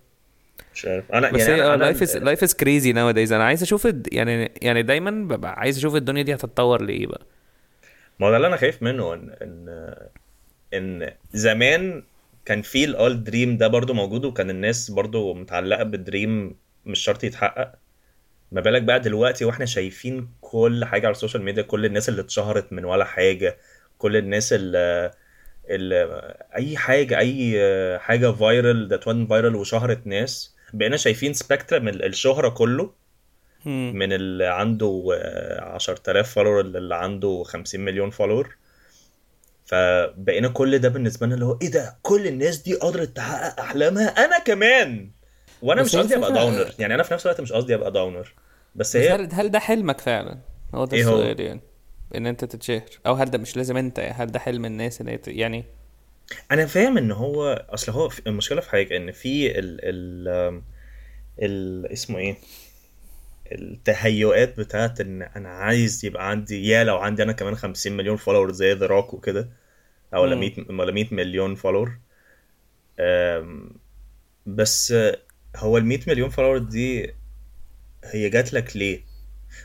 [0.79, 1.13] مش عارف.
[1.13, 4.13] أنا بس يعني هي أنا, life is life is crazy nowadays أنا عايز أشوف الد-
[4.13, 7.21] يعني يعني دايما ببقى عايز أشوف الدنيا دي هتتطور لإيه بقى.
[8.21, 9.69] ما هو ده اللي أنا خايف منه ان ان
[10.75, 12.03] إن زمان
[12.45, 16.55] كان في الأول dream ده برضو موجود وكان الناس برضو متعلقة بال dream
[16.87, 17.73] مش شرط يتحقق.
[18.53, 22.21] ما بالك بقى دلوقتي وإحنا شايفين كل حاجة على ال social media كل الناس اللي
[22.21, 23.57] اتشهرت من ولا حاجة
[23.99, 25.11] كل الناس اللي,
[25.71, 27.59] اللي أي حاجة أي
[27.99, 30.57] حاجة viral that went viral وشهرت ناس.
[30.73, 32.93] بقينا شايفين spectrum الشهرة كله.
[33.65, 35.03] من اللي عنده
[35.63, 38.57] 10000 follower اللي عنده 50 مليون follower
[39.65, 44.09] فبقينا كل ده بالنسبة لنا اللي هو إيه ده؟ كل الناس دي قدرت تحقق أحلامها.
[44.09, 45.11] أنا كمان!
[45.63, 48.35] وأنا مش قصدي أبقى downer يعني أنا في نفس الوقت مش قصدي أبقى downer
[48.75, 50.39] بس بس هي هل ده حلمك فعلا؟
[50.75, 51.61] هو ده إيه؟ السؤال يعني
[52.15, 52.83] إن أنت تتشهر.
[53.07, 55.65] أو هل ده مش لازم أنت هل ده حلم الناس إن يعني
[56.53, 60.29] أنا فاهم إن هو أصل هو في- المشكلة في حاجة إن في ال ال
[61.43, 62.37] ال اسمه إيه
[63.53, 68.53] التهيؤات بتاعت إن أنا عايز يبقى عندي يا لو عندي أنا كمان 50 مليون follower
[68.53, 69.49] زي The Rock وكده
[70.15, 70.41] أو ولا مم.
[70.41, 71.99] 100 ولا 100 مليون follower
[73.01, 73.71] أم،
[74.47, 74.95] بس
[75.57, 77.15] هو ال 100 مليون follower دي
[78.05, 79.05] هي جات لك ليه؟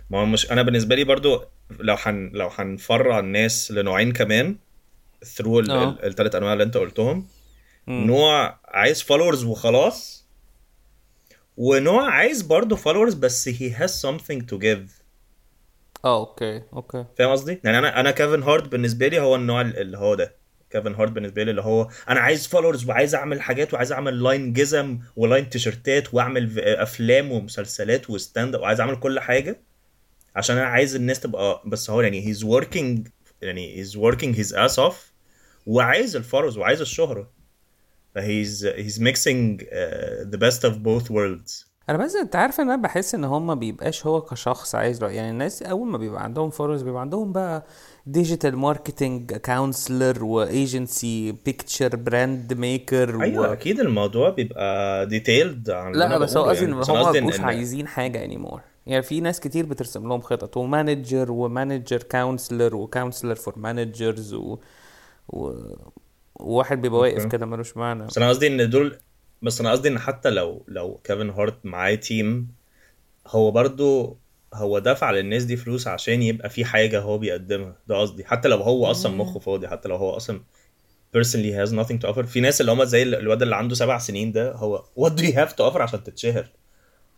[0.10, 4.58] ما هو مش أنا بالنسبة لي برضو لو حن لو هنفرع الناس لنوعين كمان
[5.24, 5.60] through.
[5.60, 7.28] الثلاث أنواع اللي أنت قلتهم
[7.88, 8.08] مم.
[8.08, 10.28] نوع عايز followers وخلاص
[11.58, 15.04] ونوع عايز برضه followers بس he has something to give
[16.06, 19.98] آه okay okay فاهم قصدي؟ يعني أنا أنا كيفن هارت بالنسبة لي هو النوع اللي
[19.98, 20.36] هو ده
[20.70, 24.54] كيفن هارت بالنسبة لي اللي هو أنا عايز followers وعايز أعمل حاجات وعايز أعمل line
[24.54, 29.62] جزم و line تيشرتات وأعمل أفلام ومسلسلات و stand وعايز أعمل كل حاجة
[30.36, 33.10] عشان أنا عايز الناس تبقى بس هو يعني he's working
[33.42, 35.13] يعني he's working his ass off
[35.66, 37.28] وعايز ال followers وعايز الشهرة.
[38.16, 41.66] ف he's he's mixing uh, the best of both worlds.
[41.90, 45.16] أنا بس أنت عارف إن أنا بحس إن هم ما بيبقاش هو كشخص عايز رأي.
[45.16, 47.64] يعني الناس أول ما بيبقى عندهم followers بيبقى عندهم بقى
[48.06, 56.18] digital marketing counselor و agency picture brand maker أيوه أكيد الموضوع بيبقى detailed عن لا
[56.18, 57.18] بس هو بقوله قصدي يعني.
[57.20, 58.60] ان هم إن- عايزين حاجة anymore.
[58.88, 63.60] يعني في ناس كتير بترسم لهم خطط و manager و manager counselor و counselor for
[63.60, 64.58] managers و...
[65.34, 65.54] و...
[66.36, 67.26] وواحد بيبقى واقف.
[67.26, 68.06] كده ملوش معنى.
[68.06, 68.98] بس أنا قصدي إن دول
[69.42, 72.48] بس أنا قصدي إن حتى لو لو كيفن هارت معاه team
[73.28, 74.18] هو برضو
[74.54, 77.76] هو دفع للناس دي فلوس عشان يبقى في حاجة هو بيقدمها.
[77.88, 78.26] ده قصدي.
[78.26, 80.42] حتى لو هو أصلا مخه فاضي حتى لو هو أصلا
[81.18, 82.22] personally has nothing to offer.
[82.22, 85.34] في ناس اللي هم زي الواد اللي عنده سبع سنين ده هو what do you
[85.34, 86.50] have to offer عشان تتشهر؟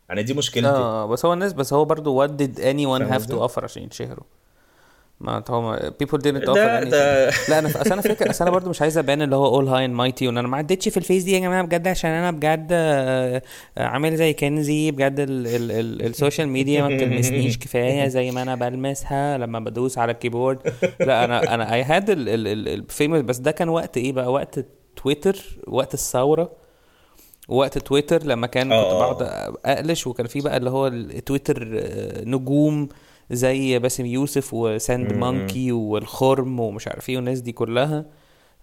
[0.09, 0.67] يعني دي مشكلتي.
[0.67, 4.25] آه بس هو الناس بس هو برضو what did anyone have to offer عشان يتشهروا؟
[5.19, 6.89] ما هو people didn't offer ده anything.
[6.89, 9.69] ده لا أنا أصل أنا فاكر أصل أنا برضو مش عايز أبان اللي هو all
[9.69, 12.31] high and mighty وإن أنا ما عدتش في الفيس دي يا جماعة بجد عشان أنا
[12.31, 13.41] بجد آه،
[13.77, 17.57] عامل زي كنزي بجد ال- ال- ال- ال social media ما بتلمسنيش.
[17.65, 20.57] كفاية زي ما أنا بلمسها لما بدوس على ال keyboard.
[20.99, 25.37] لا أنا أنا I had ال famous بس ده كان وقت إيه بقى؟ وقت تويتر
[25.67, 26.51] وقت الثورة
[27.47, 29.13] وقت تويتر لما كان كنت آه.
[29.13, 32.89] بقعد أقلش وكان في بقى اللي هو التويتر آه، نجوم.
[33.31, 35.13] زي باسم يوسف و Sand.
[35.13, 38.05] Monkey والخرم ومش عارف إيه والناس دي كلها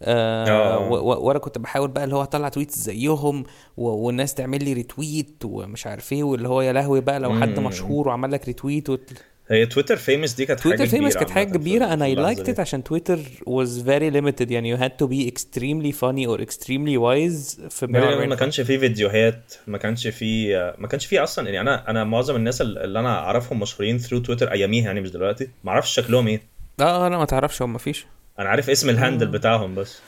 [0.03, 0.89] آه آه.
[1.03, 3.45] وأنا كنت بحاول بقى اللي هو أطلع tweets زيهم
[3.77, 7.59] و- والناس تعمل لي retweet ومش عارف إيه واللي هو يا لهوي بقى لو حد.
[7.61, 9.13] مشهور وعمل لك retweet وت...
[9.49, 11.85] هي Twitter famous دي كانت حاجة Twitter famous كانت حاجة كبيرة.
[11.85, 12.49] أنا I liked.
[12.49, 14.51] it عشان تويتر was very limited.
[14.51, 18.61] يعني you had to be extremely funny or extremely wise في ما 140 ما كانش
[18.61, 21.45] فيه فيديوهات ما كانش فيه ما كانش فيه أصلا.
[21.49, 25.49] يعني أنا أنا معظم الناس اللي أنا أعرفهم مشهورين through تويتر أياميها يعني مش دلوقتي.
[25.65, 26.43] ما أعرفش شكلهم إيه.
[26.81, 28.07] آه لا ما تعرفش هو ما فيش
[28.39, 29.99] أنا عارف اسم ال handle بتاعهم بس.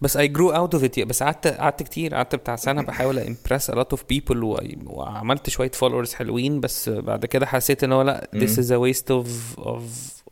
[0.00, 1.00] بس I grew out of it.
[1.00, 4.58] بس قعدت قعدت كتير قعدت بتاع سنة بحاول impress a lot of people و...
[4.86, 9.08] وعملت شوية followers حلوين بس بعد كده حسيت إن هو لأ this is a waste
[9.10, 9.28] of
[9.60, 9.82] of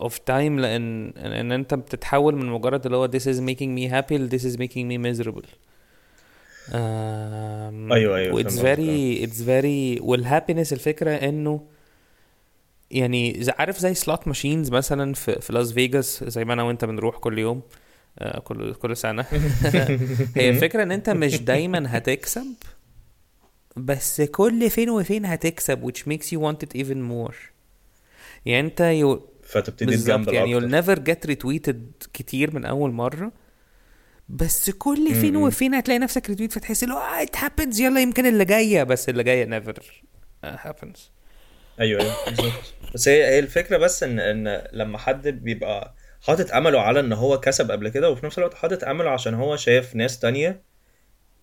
[0.07, 4.13] of time لأن ان أنت بتتحول من مجرد اللي هو this is making me happy
[4.13, 5.47] ل this is making me miserable.
[6.69, 6.73] um,
[7.91, 11.61] أيوة، أيوة، و it's فاهم very it's very وال happiness الفكرة إنه
[12.91, 17.17] يعني عارف زي slot machines مثلا في في لاس فيجاس زي ما أنا وأنت بنروح
[17.17, 17.61] كل يوم؟
[18.43, 19.25] كل كل سنة.
[20.37, 22.55] هي الفكرة إن أنت مش دايما هتكسب
[23.77, 27.35] بس كل فين وفين هتكسب which makes you want it even more.
[28.45, 33.31] يعني أنت you فتبتدي ت gamble يعني you'll never get retweeted كتير من أول مرة.
[34.29, 35.35] بس كل فين.
[35.35, 39.23] وفين هتلاقي نفسك retweet فتحس اللي هو it happens يلا يمكن اللي جاية بس اللي
[39.23, 40.99] جاية never uh, happens.
[41.79, 42.73] أيوه أيوه بالظبط.
[42.93, 45.95] بس هي هي الفكرة بس إن إن لما حد بيبقى
[46.27, 49.55] حاطط أمله على إن هو كسب قبل كده وفي نفس الوقت حاطط أمله عشان هو
[49.55, 50.61] شايف ناس تانية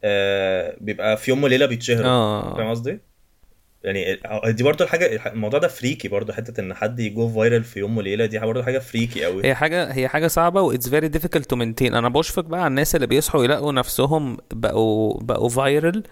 [0.04, 2.56] آه بيبقى في يوم وليلة بيتشهر آه.
[2.56, 2.98] فاهم قصدي؟
[3.84, 7.78] يعني دي برضو الحاجة الموضوع ده freaky برضو حتة إن حد ي go viral في
[7.78, 11.08] يوم وليلة دي برضو حاجة freaky قوي هي حاجة هي حاجة صعبة و it's very
[11.16, 11.94] difficult to maintain.
[11.94, 16.02] أنا بشفق بقى على الناس اللي بيصحوا يلاقوا نفسهم بقوا بقوا viral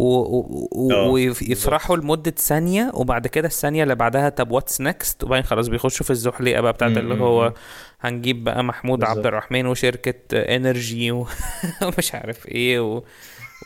[0.00, 6.04] آه، ويفرحوا لمدة ثانية وبعد كده الثانية اللي بعدها طب what's next وبعدين خلاص بيخشوا
[6.04, 7.52] في الزحليقة بقى بتاعت اللي هو.
[8.00, 9.16] هنجيب بقى محمود بالظبط.
[9.16, 11.10] عبد الرحمن وشركة energy
[11.82, 13.02] ومش عارف إيه و...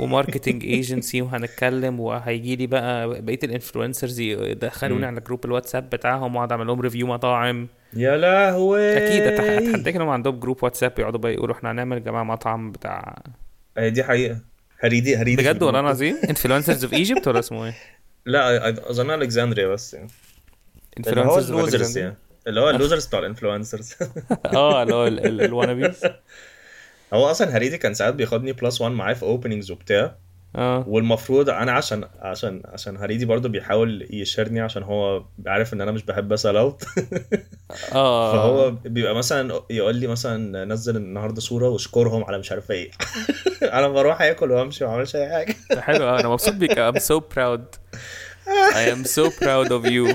[0.00, 5.06] و marketing agency وهنتكلم وهيجي لي بقى بقية ال influencers يدخلوني.
[5.06, 10.38] على جروب الواتساب بتاعهم وأقعد أعمل لهم review مطاعم يا لهوي أكيد أتحداك إنهم عندهم
[10.40, 13.22] جروب واتساب يقعدوا بقى يقولوا إحنا هنعمل يا جماعة مطعم بتاع
[13.78, 14.38] هي دي حقيقة
[14.78, 17.74] هريدي هريدي بجد والله العظيم؟ influencers of Egypt ولا اسمه إيه؟
[18.26, 20.08] لا أظن Alexandria بس يعني.
[20.98, 22.16] اللي هو Influencers of ال losers؟ يعني.
[22.46, 23.94] اللي هو ال losers بتوع ال influencers.
[24.54, 26.00] آه اللي هو ال wannabes.
[27.12, 30.16] هو أصلا هريدي كان ساعات بياخدني plus 1 معاه في openings وبتاع.
[30.56, 30.84] آه.
[30.88, 36.02] والمفروض أنا عشان عشان عشان هريدي برضو بيحاول يشيرني عشان هو عارف إن أنا مش
[36.02, 36.84] بحب أ sell out
[37.92, 38.32] آه.
[38.36, 42.90] فهو بيبقى مثلا يقول لي مثلا نزل النهارده صورة واشكرهم على مش عارف إيه.
[43.78, 45.56] أنا بروح آكل وأمشي وما اعملش أي حاجة.
[45.80, 46.72] حلو أنا مبسوط بيك.
[46.78, 47.78] I'm so proud.
[48.74, 50.06] I am so proud of you.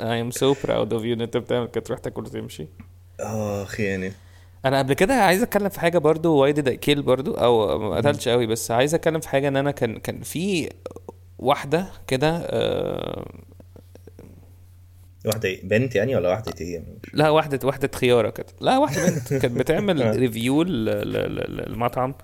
[0.00, 2.68] I am so proud of you إن أنت بتعمل كده تروح تاكل وتمشي.
[3.20, 4.12] اخ يعني
[4.64, 7.96] أنا قبل كده عايز اتكلم في حاجة برضو و I did kill برضو؟ أو ما
[7.96, 10.68] قتلش قوي بس عايز اتكلم في حاجة ان أنا كان كان في
[11.38, 13.26] واحدة كده آه
[15.26, 16.82] واحدة إيه؟ بنت يعني ولا واحدة إيه؟
[17.14, 18.46] لا واحدة واحدة خيارة كده.
[18.60, 19.28] لا واحدة بنت.
[19.34, 22.14] كانت بتعمل review للمطعم.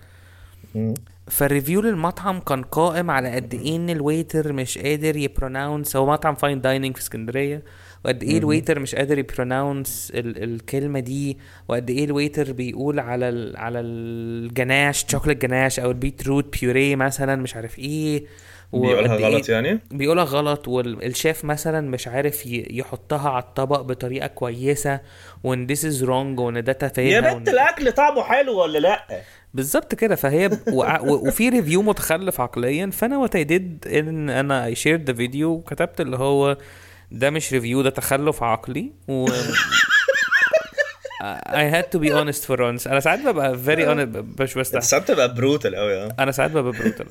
[0.74, 0.94] مم.
[1.28, 5.96] فال review للمطعم كان قائم على قد إيه إن ال waiter مش قادر ي pronounce
[5.96, 7.62] هو مطعم fine dining في اسكندرية.
[8.04, 11.38] وقد إيه ال waiter مش قادر ي pronounce ال- الكلمة دي؟
[11.68, 16.60] وقد إيه ال waiter بيقول على ال على ال ganache chocolate ganache أو ال beetroot
[16.60, 18.24] purée مثلا مش عارف إيه؟
[18.72, 24.26] بيقولها وقد غلط إيه يعني؟ بيقولها غلط والشيف مثلا مش عارف يحطها على الطبق بطريقة
[24.26, 25.00] كويسة
[25.44, 29.06] و إن this is wrong وإن ده تفاهة يا بنت الأكل طعمه حلو ولا لأ؟
[29.54, 30.14] بالظبط كده.
[30.16, 30.50] فهي.
[31.06, 32.90] وفي review متخلف عقليا.
[32.92, 36.56] فأنا what I did إن أنا I shared the video وكتبت اللي هو
[37.14, 39.26] ده مش review ده تخلف عقلي و
[41.24, 42.86] I had to be honest for once.
[42.86, 46.16] أنا ساعات ببقى very honest مش بستحمل ساعات بتبقى brutal قوي آه.
[46.18, 47.06] أنا ساعات ببقى brutal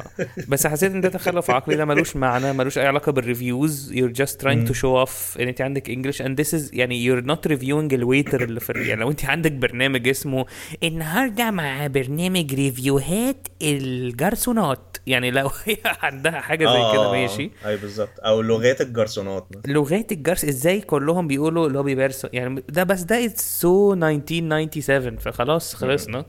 [0.47, 4.13] بس حسيت إن ده تخلف عقلي ده ملوش معنى ملوش أي علاقة بال reviews you're
[4.23, 7.51] just trying to show off إن أنت عندك English and this is يعني you're not
[7.51, 10.45] reviewing ال waiter اللي في يعني لو أنت عندك برنامج اسمه
[10.83, 14.92] النهارده مع برنامج review هات الجرسونات.
[15.07, 17.51] يعني لو هي عندها حاجة زي كده ماشي.
[17.65, 18.19] اي بالظبط.
[18.19, 19.47] أو لغات الجرسونات.
[19.67, 25.17] لغات الجرس إزاي كلهم بيقولوا اللي هو بيبرسو يعني ده بس ده it's so 1997
[25.17, 26.25] فخلاص خلصنا.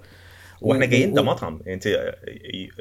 [0.61, 1.61] وإحنا جايين ده مطعم.
[1.67, 2.15] أنت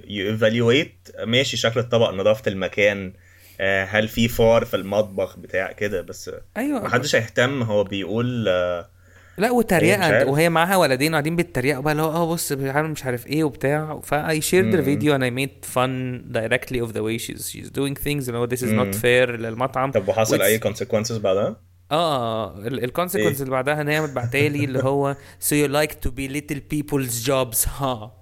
[0.08, 3.13] ي evaluate ماشي شكل الطبق نظافة المكان
[3.62, 6.84] آه، هل في فار في المطبخ بتاع كده بس أيوه.
[6.84, 8.89] محدش هيهتم هو بيقول آه،
[9.38, 10.28] لا إيه، وتريقه عارف.
[10.30, 14.41] وهي معاها ولدين قاعدين بيتريقوا بقى اللي هو آه بص مش عارف إيه وبتاع ف
[14.41, 15.89] I shared الفيديو and I made fun
[16.38, 18.28] directly of the way she's she's doing things.
[18.28, 19.91] You know this is not fair للمطعم.
[19.91, 21.56] طب وحصل أي consequences بعدها؟
[21.91, 25.15] آه ال consequences إيه؟ اللي بعدها إن هي متبعتالي اللي هو
[25.50, 27.67] so you like to belittle people's jobs.
[27.80, 28.19] ها.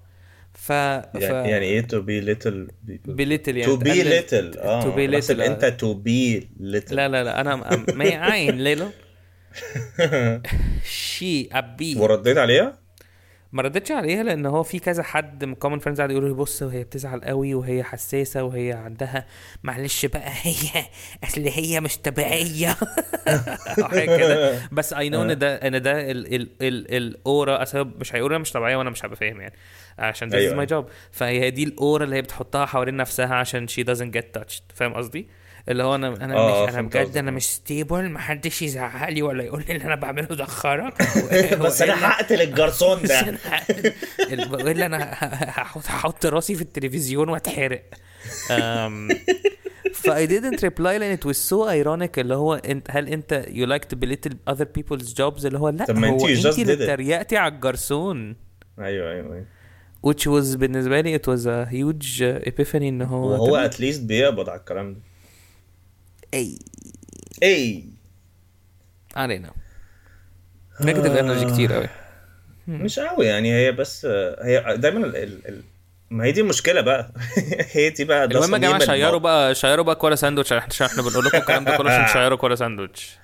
[0.53, 4.23] ف يعني, إيه to be little people؟ belittle يعني be تقلل-
[4.55, 4.95] little آه.
[4.95, 5.41] Be بحسب little.
[5.41, 6.93] أنت to be little.
[6.93, 7.55] لا لا لا أنا
[7.95, 8.87] ما عين ليلو
[10.83, 12.81] شي أبي ورديت عليها؟
[13.51, 16.61] ما ردتش عليها لأن هو في كذا حد من كومن فريندز قاعد يقولوا لي بص
[16.61, 19.25] وهي بتزعل قوي وهي حساسة وهي عندها
[19.63, 20.85] معلش بقى هي
[21.23, 22.75] أصل هي مش طبيعية
[23.27, 27.91] أو حاجة كده بس اي نو إن ده إن ده ال ال ال الأورا أصل
[27.99, 29.55] مش هيقولوا أنا مش طبيعية وأنا مش هبقى فاهم يعني
[29.99, 30.51] عشان ده أيوة.
[30.51, 34.39] از ماي جوب فهي دي الأورا اللي هي بتحطها حوالين نفسها عشان شي doesn't get
[34.39, 35.27] touched فاهم قصدي؟
[35.69, 37.17] اللي هو أنا أنا آه، مش أنا بجد.
[37.17, 40.89] أنا مش stable محدش يزعق لي ولا يقول لي اللي أنا بعمله ده خرا
[41.65, 43.19] بس أنا هقتل الجرسون ده.
[44.33, 44.97] ال- وإلا أنا
[45.75, 47.83] هحط راسي في التلفزيون وأتحرق.
[48.51, 49.09] أم،
[49.93, 53.67] ف I didn't reply لأن it was so ironic اللي هو انت هل أنت you
[53.67, 56.73] like to belittle other people's jobs اللي هو لأ طب ما هو انت اللي.
[56.73, 58.35] اتريقتي على الجرسون.
[58.79, 59.45] أيوه أيوه أيوه.
[60.07, 63.63] Which was بالنسبة لي it was a huge epiphany إن هو وهو تمام.
[63.63, 64.99] at least بيقبض على الكلام ده.
[66.33, 66.59] اي
[67.43, 67.83] اي
[69.15, 69.51] علينا
[70.81, 71.87] negative energy كتير قوي
[72.67, 74.05] مش قوي يعني هي بس
[74.41, 75.63] هي دايما ال ال ال
[76.09, 77.13] ما هي دي المشكلة بقى
[77.71, 79.19] هي دي بقى ده المهم يا جماعة شيروا.
[79.19, 82.55] بقى شيروا بقى كولا ساندوتش عشان إحنا بنقول لكم الكلام ده كله عشان تشيروا كولا
[82.55, 83.17] ساندوتش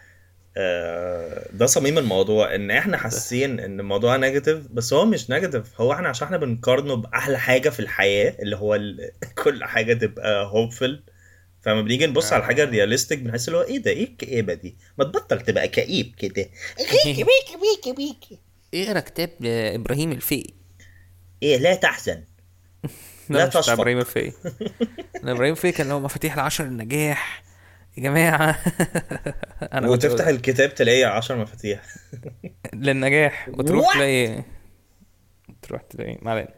[1.54, 6.10] ده صميم الموضوع ان إحنا حاسين ان الموضوع negative بس هو مش negative هو إحنا
[6.10, 8.80] عشان إحنا بنقارنه باحلى حاجة في الحياة اللي هو.
[9.44, 11.04] كل حاجة تبقى hopeful
[11.68, 14.76] فلما بنيجي نبص على الحاجة ال realistic بنحس اللي هو إيه ده؟ إيه الكئيبه دي؟
[14.98, 16.50] ما تبطل تبقى كئيب كده.
[16.78, 18.40] بيكي بيكي بيكي بيكي.
[18.74, 20.54] اقرا كتاب إبراهيم الفقي؟
[21.44, 22.24] إيه لا تحزن.
[23.30, 23.70] لا تشفق.
[23.70, 24.32] إبراهيم الفقي.
[25.24, 27.44] إبراهيم الفقي كان له مفاتيح العشر النجاح.
[27.98, 28.60] يا جماعة.
[29.74, 31.84] أنا وتفتح الكتاب تلاقي 10 مفاتيح.
[32.74, 33.50] للنجاح.
[33.50, 34.44] وتروح؟ تلاقي
[35.62, 36.18] تروح تلاقي.
[36.22, 36.50] ما علينا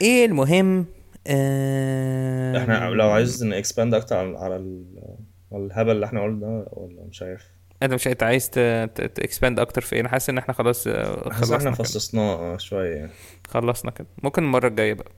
[0.00, 0.86] إيه المهم
[1.26, 2.58] آه...
[2.58, 5.16] إحنا لو عايز ن expand أكتر على على ال-
[5.52, 7.42] على الهبل اللي إحنا قلنا ده ولا مش عارف.
[7.82, 8.50] انت مش انت عايز
[8.94, 11.70] ت expand أكتر في إيه؟ أنا حاسس إن إحنا خلاص آه، خلصنا إحنا.
[11.72, 12.94] فصصناه آه شوية.
[12.96, 13.10] يعني
[13.48, 14.06] خلصنا كده.
[14.22, 15.10] ممكن المرة الجاية بقى.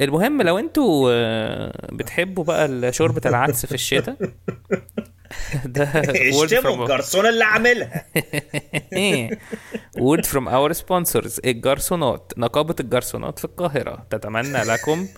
[0.00, 4.16] المهم لو أنتوا آه، بتحبوا بقى شوربه العدس في الشتاء
[5.64, 8.06] ده اشتموا from الجرسون اللي عاملها.
[10.06, 11.40] Word from our sponsors.
[11.44, 12.32] الجرسونات.
[12.36, 14.06] نقابة الجرسونات في القاهرة.
[14.10, 15.08] تتمنى لكم.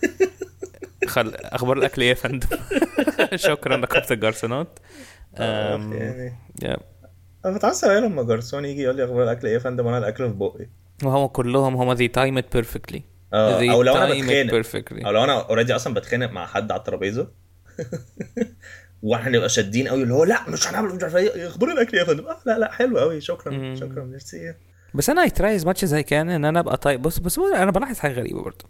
[1.06, 1.34] خل...
[1.34, 2.48] أخبار الأكل إيه يا فندم؟
[3.34, 4.78] شكرا نقابة الجرسونات.
[5.38, 5.92] أم...
[5.92, 6.76] يعني يا.
[7.44, 10.28] أنا بتعصب أوي لما جرسون يجي يقول لي أخبار الأكل إيه يا فندم وأنا الأكل
[10.28, 10.68] في بقي.
[11.04, 13.00] وهم كلهم time it perfectly.
[13.32, 15.06] آه They أو لو أنا بتخانق.
[15.06, 17.28] أو لو أنا already أصلا بتخانق مع حد على الترابيزة.
[19.03, 22.05] وإحنا نبقى شادين قوي اللي هو لا مش هنعمل مش عارف إيه أخبار الاكل يا
[22.05, 23.76] فندم آه لا لا حلو قوي شكرا مم.
[23.80, 24.55] شكرا ميرسي
[24.94, 27.70] بس أنا as much as I can إن أنا أبقى طيب بص بس هو أنا
[27.70, 28.64] بلاحظ حاجة غريبة برضه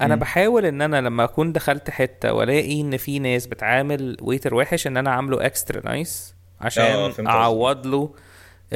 [0.00, 0.20] أنا مم.
[0.20, 4.96] بحاول إن أنا لما أكون دخلت حتة وألاقي إن في ناس بتعامل waiter وحش إن
[4.96, 7.26] أنا عامله extra nice عشان.
[7.26, 8.14] أعوض له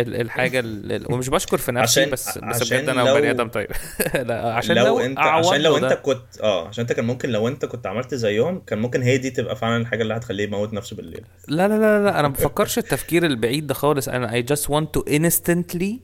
[0.01, 3.49] الحاجة ال- ومش بشكر في نفسي عشان- بس بس عشان بجد أنا لو- بني آدم
[3.49, 3.67] طيب.
[4.29, 5.93] لا عشان لو, لو أنت عشان لو أنت.
[5.93, 9.31] كنت آه عشان أنت كان ممكن لو أنت كنت عملت زيهم كان ممكن هي دي
[9.31, 11.25] تبقى فعلا الحاجة اللي هتخليه يموت نفسه بالليل.
[11.49, 14.09] لا لا لا لا أنا ما بفكرش التفكير البعيد ده خالص.
[14.09, 15.95] أنا I just want to instantly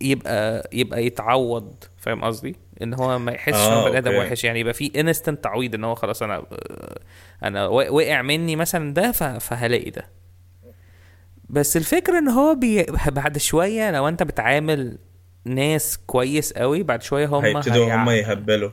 [0.00, 4.14] يبقى يبقى يتعوض فاهم قصدي؟ إن هو ما يحسش آه، ان بني آدم.
[4.16, 4.44] وحش.
[4.44, 6.42] يعني يبقى في انستنت تعويض إن هو خلاص أنا
[7.44, 10.06] أنا و- وقع مني مثلا ده فهلاقي ده.
[11.50, 14.98] بس الفكرة إن هو بي بعد شوية لو أنت بتعامل
[15.44, 18.70] ناس كويس قوي بعد شوية هم هيبتدوا هيع- هم يهبلوا.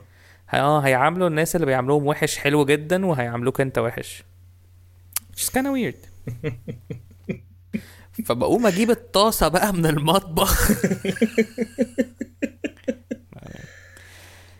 [0.54, 4.22] آه هيعاملوا الناس اللي بيعاملوهم وحش حلو جدا وهيعاملوك أنت وحش.
[5.32, 6.06] Which is kind of weird.
[8.26, 10.72] فبقوم أجيب الطاسة بقى من المطبخ.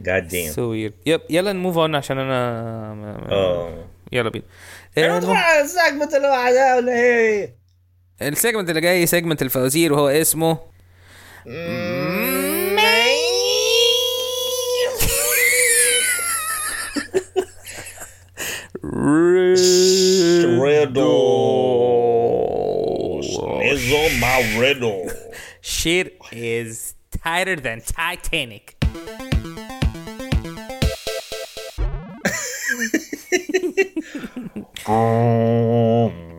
[0.01, 0.57] God damn so
[0.91, 0.95] weird.
[1.07, 2.37] yep يلا ن move on عشان أنا
[3.33, 3.85] آه.
[4.13, 4.45] يلا بينا.
[4.99, 7.56] أنا المهم- على ال segment اللي بعدها ولا إيه؟
[8.23, 10.59] ال segment اللي جاي segment الفوازير وهو اسمه
[22.27, 23.21] ريدو
[23.63, 25.07] نزل مع ريدو
[25.63, 28.77] Shit is tighter than Titanic.
[34.89, 36.13] أم،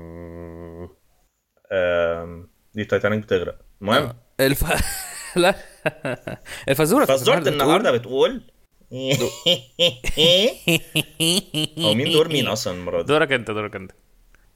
[2.74, 4.64] دي تايتانيك بتغرق المهم الف...
[5.36, 5.56] لا
[6.70, 8.42] الفزورة فزورة النهارده بتقول
[11.80, 13.92] هو مين دور مين أصلا المرة دي؟ دورك أنت دورك أنت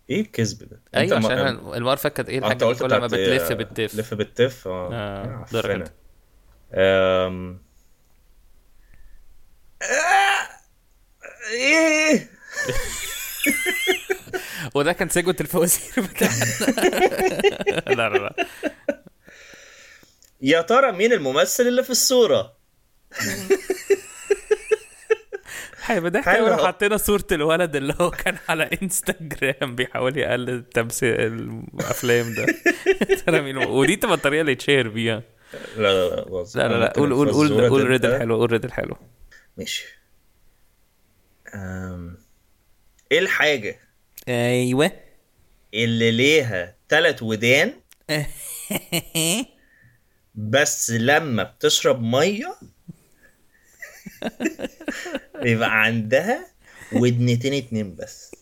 [0.09, 2.83] إيه الكذب ده؟ أيوه عشان أنا المره اللي فاتت كانت إيه آه، الحاجة أنت قلت
[2.83, 5.69] كل ما إيه؟ بتلف بتلف لف بالتف آه آه، دورك.
[5.69, 5.87] أنت.
[6.73, 7.61] أم...
[9.81, 10.47] آه،
[11.51, 12.29] إيه
[14.75, 16.45] وده كان segment الفوازير بتاعنا.
[17.95, 18.35] لا لا لا.
[20.41, 22.53] يا ترى مين الممثل اللي في الصورة؟
[25.81, 26.09] حلو.
[26.25, 32.45] قوي لو حطينا صورة الولد اللي هو كان على انستجرام بيحاول يقلد تمثيل الأفلام ده.
[33.25, 35.23] ترى مين؟ ودي تبقى الطريقة اللي يتشهر بيها.
[35.77, 36.15] لا لا
[36.55, 38.95] لا لا لا قول قول قول قول تبقى- ريدل حلو قول ريدل حلو
[39.57, 39.85] ماشي.
[41.55, 42.17] أم...
[43.11, 43.79] إيه الحاجة
[44.27, 44.91] أيوه.
[45.73, 47.73] اللي ليها تلات ودان.
[50.35, 52.55] بس لما بتشرب مية
[55.43, 56.47] بيبقى عندها
[56.93, 58.31] ودنتين اتنين بس.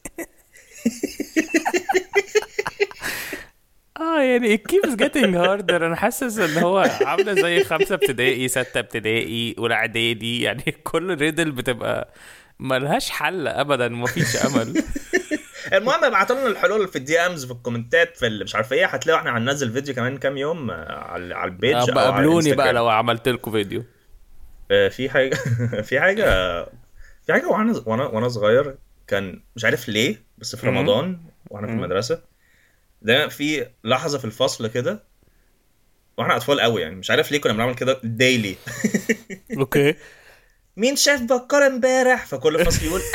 [4.00, 5.74] آه يعني it keeps getting harder.
[5.74, 10.42] أنا حاسس إن هو عاملة زي خمسة ابتدائي ستة ابتدائي أولى إعدادي.
[10.42, 12.14] يعني كل riddle بتبقى
[12.60, 14.84] ملهاش حل ابدا مفيش أمل.
[15.74, 19.38] المهم ابعتوا لنا الحلول في ال DMs في الكومنتات في مش عارف إيه هتلاقوا إحنا
[19.38, 22.74] هننزل فيديو كمان كام يوم آه، على على ال page أو بقى على قابلوني بقى.
[22.74, 23.84] لو عملت لكم فيديو
[24.72, 25.36] آه، في حاجة
[25.88, 26.24] في حاجة
[27.26, 28.76] في حاجة وأنا وأنا وأنا صغير
[29.08, 30.68] كان مش عارف ليه بس في.
[30.68, 31.74] رمضان وأنا في.
[31.74, 32.22] المدرسة
[33.02, 35.04] دايما في لحظة في الفصل كده
[36.18, 38.56] وإحنا أطفال قوي يعني مش عارف ليه كنا بنعمل كده daily
[39.60, 39.96] okay
[40.78, 43.02] مين شاف بكار امبارح فكل فصل يقول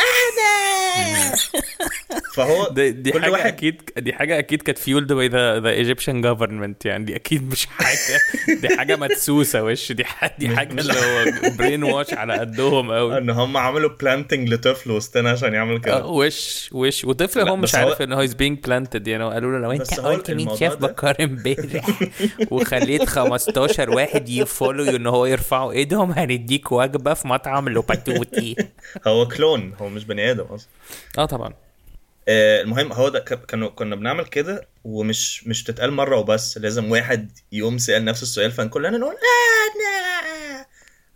[2.34, 5.70] فهو دي, دي كل حاجة واحد أكيد دي حاجة أكيد كانت fueled by the the
[5.70, 8.20] Egyptian government يعني دي أكيد مش حاجة
[8.60, 11.24] دي حاجة مدسوسة وش دي حاجة دي حاجة اللي هو
[11.58, 16.06] brainwash على قدهم قوي إن هم عملوا planting لطفل وسطنا عشان يعمل كده.
[16.06, 19.72] وش وش وطفل هو مش عارف إن هو is being planted يعني قالوا له لو
[19.72, 22.00] أنت قلت مين شاف بكار امبارح
[22.52, 28.56] وخليت 15 واحد ي follow ان هو يرفعوا إيدهم هنديك وجبة في مطعم لوباتوتي.
[29.06, 30.68] هو clone هو مش بني آدم أصلا.
[31.18, 31.54] آه طبعا.
[32.28, 37.30] آه، المهم هو ده كانوا كنا بنعمل كده ومش مش تتقال مرة وبس لازم واحد
[37.52, 40.66] يقوم سأل نفس السؤال فكلنا نقول أنا.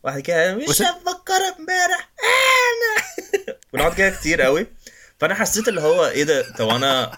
[0.02, 3.04] واحد كده مش وس- شاف بكار امبارح أنا.
[3.72, 4.66] ونقعد كده كتير قوي.
[5.20, 7.12] فأنا حسيت اللي هو إيه ده؟ طب أنا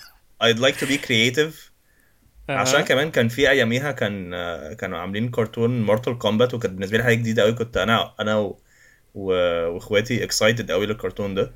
[0.44, 1.54] I'd like to be creative.
[2.48, 7.04] عشان كمان كان في أياميها كان آه، كانوا عاملين كرتون Mortal Kombat وكانت بالنسبة لي
[7.04, 7.52] حاجة جديدة قوي.
[7.52, 8.58] كنت أنا أنا و...
[9.14, 9.32] و...
[9.68, 11.52] واخواتي excited قوي للكرتون ده.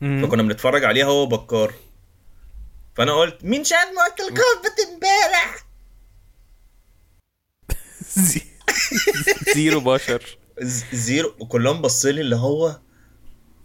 [0.00, 0.26] مم.
[0.26, 1.74] فكنا بنتفرج عليه هو وبكار.
[2.94, 5.66] فأنا قلت مين شاف مورتال كومبات امبارح؟
[8.16, 8.42] زي-
[9.54, 10.38] زيرو بشر.
[10.92, 12.76] زيرو وكلهم بصلي اللي هو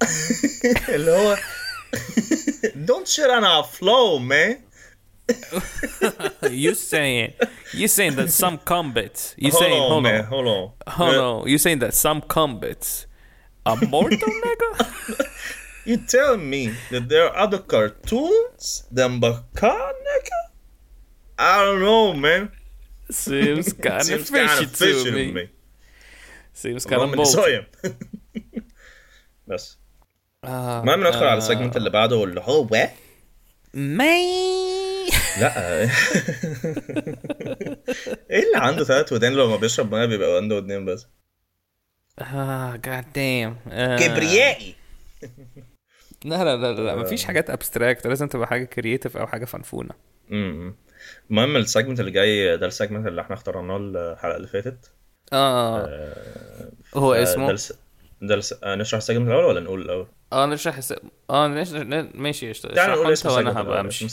[0.90, 1.38] اللي هو
[3.06, 4.65] shit on our flow man.
[6.51, 7.33] you saying
[7.73, 11.15] you saying that some combats you hold saying on hold man on hold on hold
[11.15, 13.07] on you saying that some combats
[13.67, 14.71] are mortal nigga
[15.85, 20.41] you tell me that there are other cartoons than Bakar nigga
[21.39, 22.51] I don't know man
[23.11, 25.49] seems kind of Seems kind fishy of to fishy to me me
[26.53, 27.65] seems kind المهم of إني bold صايم
[29.47, 29.79] بس
[30.45, 32.65] آه، المهم ندخل على آه، السيجمنت اللي بعده واللي هو
[33.76, 34.26] ماي
[35.40, 35.82] لا.
[38.32, 41.08] إيه اللي عنده ثلاث ودان لما بيشرب مية بيبقى عنده ودنين بس.
[42.20, 43.58] آه God damn
[44.00, 44.76] كبريائي.
[46.26, 49.92] لا لا لا لا مفيش حاجات abstract لازم تبقى حاجة creative أو حاجة فنفونة.
[50.32, 50.76] امم
[51.32, 54.92] المهم ال segment اللي جاي ده ال segment اللي إحنا اخترناه الحلقة اللي فاتت.
[55.34, 55.90] آه.
[56.96, 57.56] هو آه، ده اسمه.
[58.22, 58.42] ده.
[58.64, 60.94] آه، نشرح ال segment الأول ولا نقول الأول؟ آه نشرح الس...
[61.30, 64.10] آه نشرح ن- ماشي اشت- تعال نقول اسم وأنا هبقى الأول اسم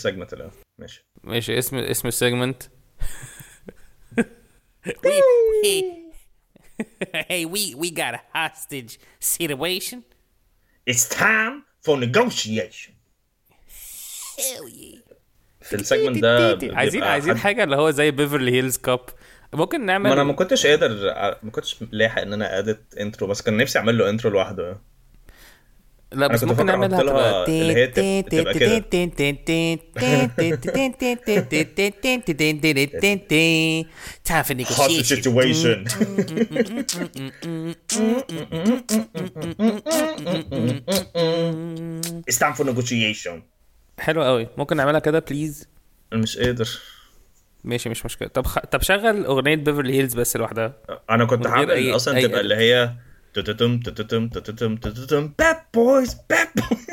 [0.79, 1.05] ماشي.
[1.25, 2.63] ماشي اسم اسم ال segment
[5.65, 5.83] hey,
[7.31, 9.99] hey, we we got a hostage situation.
[10.91, 11.55] It's time
[11.85, 12.93] for negotiation.
[14.39, 14.99] Hell yeah.
[15.61, 19.01] في ال segment ده عايزين عايزين حاجة اللي هو زي Beverly Hills Cop
[19.55, 20.89] ممكن نعمل ما أنا ما كنتش قادر
[21.43, 24.81] ما كنتش لاحق إن أنا edit intro بس كان نفسي أعمل له intro لوحده.
[26.15, 28.79] لا بس ممكن نعملها تبقى اللي هي تب- تبقى كده.
[34.29, 35.17] Time for hostage negotiation.
[35.17, 35.79] situation
[42.29, 43.43] It's time for negotiation
[43.99, 45.69] حلو قوي ممكن نعملها كده please
[46.13, 46.69] مش قادر
[47.65, 48.59] ماشي مش مشكله طب خ...
[48.59, 50.75] طب شغل اغنيه بيفرلي هيلز بس لوحدها
[51.11, 51.47] أنا كنت
[51.93, 52.93] أي- أصلا تبقى اللي هي
[55.43, 56.93] bad boys bad boys.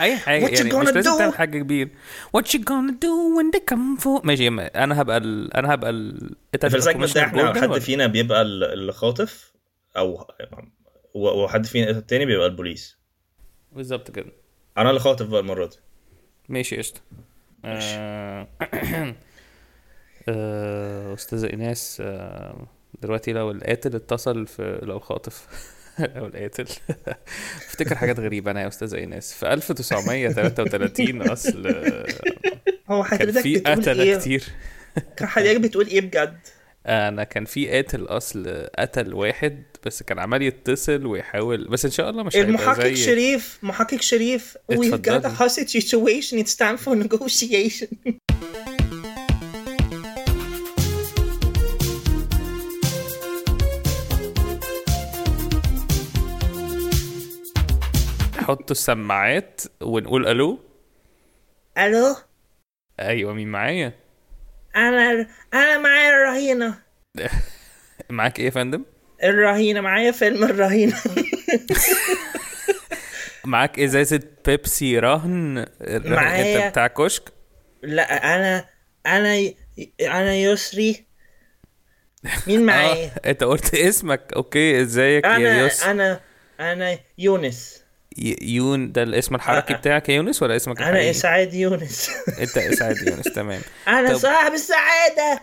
[0.00, 1.18] أي حاجة What يعني مش لازم?
[1.18, 1.88] تعمل حاجة كبير
[2.36, 5.54] What you gonna do when they come for ماشي أنا هبقى ال...
[5.54, 6.34] أنا هبقى ال...
[6.60, 9.52] في ال segment ده إحنا حد؟ فينا بيبقى ال- اللي خاطف
[9.96, 10.26] أو
[11.14, 12.98] وحد فينا التاني بيبقى البوليس.
[13.72, 14.32] بالظبط كده.
[14.78, 15.76] أنا اللي خاطف بقى المرة دي.
[16.48, 17.00] ماشي قشطة.
[17.64, 18.48] آه...
[20.28, 21.14] آه...
[21.14, 22.66] استاذه ايناس آه...
[23.02, 25.46] دلوقتي لو القاتل اتصل في لو خاطف
[26.16, 26.66] لو القاتل.
[27.68, 29.34] افتكر حاجات غريبة أنا يا استاذه إيناس.
[29.34, 31.66] في 1933 أصل
[32.90, 34.44] هو كان حضرتك في قتلة إيه؟ كتير.
[35.20, 36.38] حضرتك بتقول إيه بجد؟
[36.86, 42.10] أنا كان في قاتل أصل قتل واحد بس كان عمال يتصل ويحاول بس إن شاء
[42.10, 46.38] الله مش المحقق زي شريف محقق شريف we've got a hostage situation.
[46.44, 48.12] It's time for negotiation.
[58.44, 60.58] حطوا السماعات ونقول ألو؟
[61.78, 62.16] ألو؟
[63.00, 63.92] أيوه مين معايا؟
[64.76, 66.78] أنا أنا معايا الرهينة.
[68.10, 68.84] معاك إيه يا فندم؟
[69.24, 70.96] الرهينة معايا فيلم الرهينة.
[73.44, 75.66] معاك إزازة بيبسي رهن
[76.04, 76.58] معايا.
[76.66, 77.32] أنت بتاع كشك؟
[77.82, 78.68] لا أنا
[79.06, 79.52] أنا
[80.00, 81.06] أنا يسري.
[82.46, 84.32] مين معايا؟ آه أنت قلت اسمك.
[84.36, 86.20] أوكي إزيك يا أنا يوس أنا
[86.60, 87.81] أنا يونس.
[88.42, 89.74] يون ده الاسم الحركي.
[89.74, 92.10] بتاعك يا يونس ولا اسمك أنا الحقيقي؟ اسعاد يونس.
[92.40, 93.60] انت اسعاد يونس تمام.
[93.88, 95.40] أنا طب- صاحب السعادة.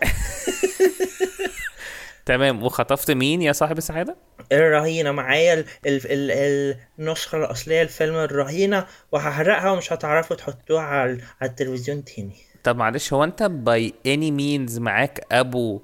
[2.26, 4.16] تمام وخطفت مين يا صاحب السعادة؟
[4.52, 5.10] الرهينة.
[5.12, 6.00] معايا ال ال
[6.30, 12.36] ال النسخة الأصلية لفيلم الرهينة وهحرقها ومش هتعرفوا تحطوها على, على التلفزيون تاني.
[12.64, 15.80] طب معلش هو انت by any means معاك أبو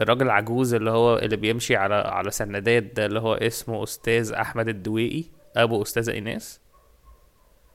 [0.00, 4.68] الراجل العجوز اللي هو اللي بيمشي على على سندات ده اللي هو اسمه أستاذ أحمد
[4.68, 5.24] الدويقي؟
[5.56, 6.60] أبو أستاذة ايناس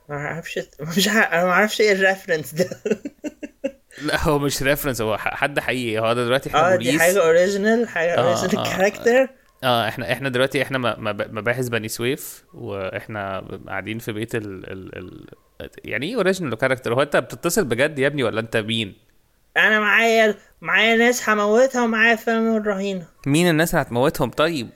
[0.08, 0.58] ما أعرفش
[0.96, 1.08] مش.
[1.08, 2.70] أنا ما أعرفش إيه ال reference ده.
[4.02, 5.98] لا هو مش reference هو حد حقيقي.
[5.98, 8.76] هو ده دلوقتي إحنا آه دي حاجة original حاجة آه، original آه.
[8.76, 9.28] character
[9.64, 10.78] آه إحنا إحنا دلوقتي إحنا
[11.30, 15.26] مباحث بني سويف وإحنا قاعدين في بيت ال ال ال
[15.84, 18.94] يعني إيه original character هو أنت بتتصل بجد يا ابني ولا أنت مين؟
[19.56, 24.68] أنا معايا معايا ناس هموتها ومعايا فيلم الرهينة مين الناس اللي هتموتهم طيب؟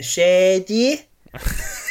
[0.00, 1.00] شادي.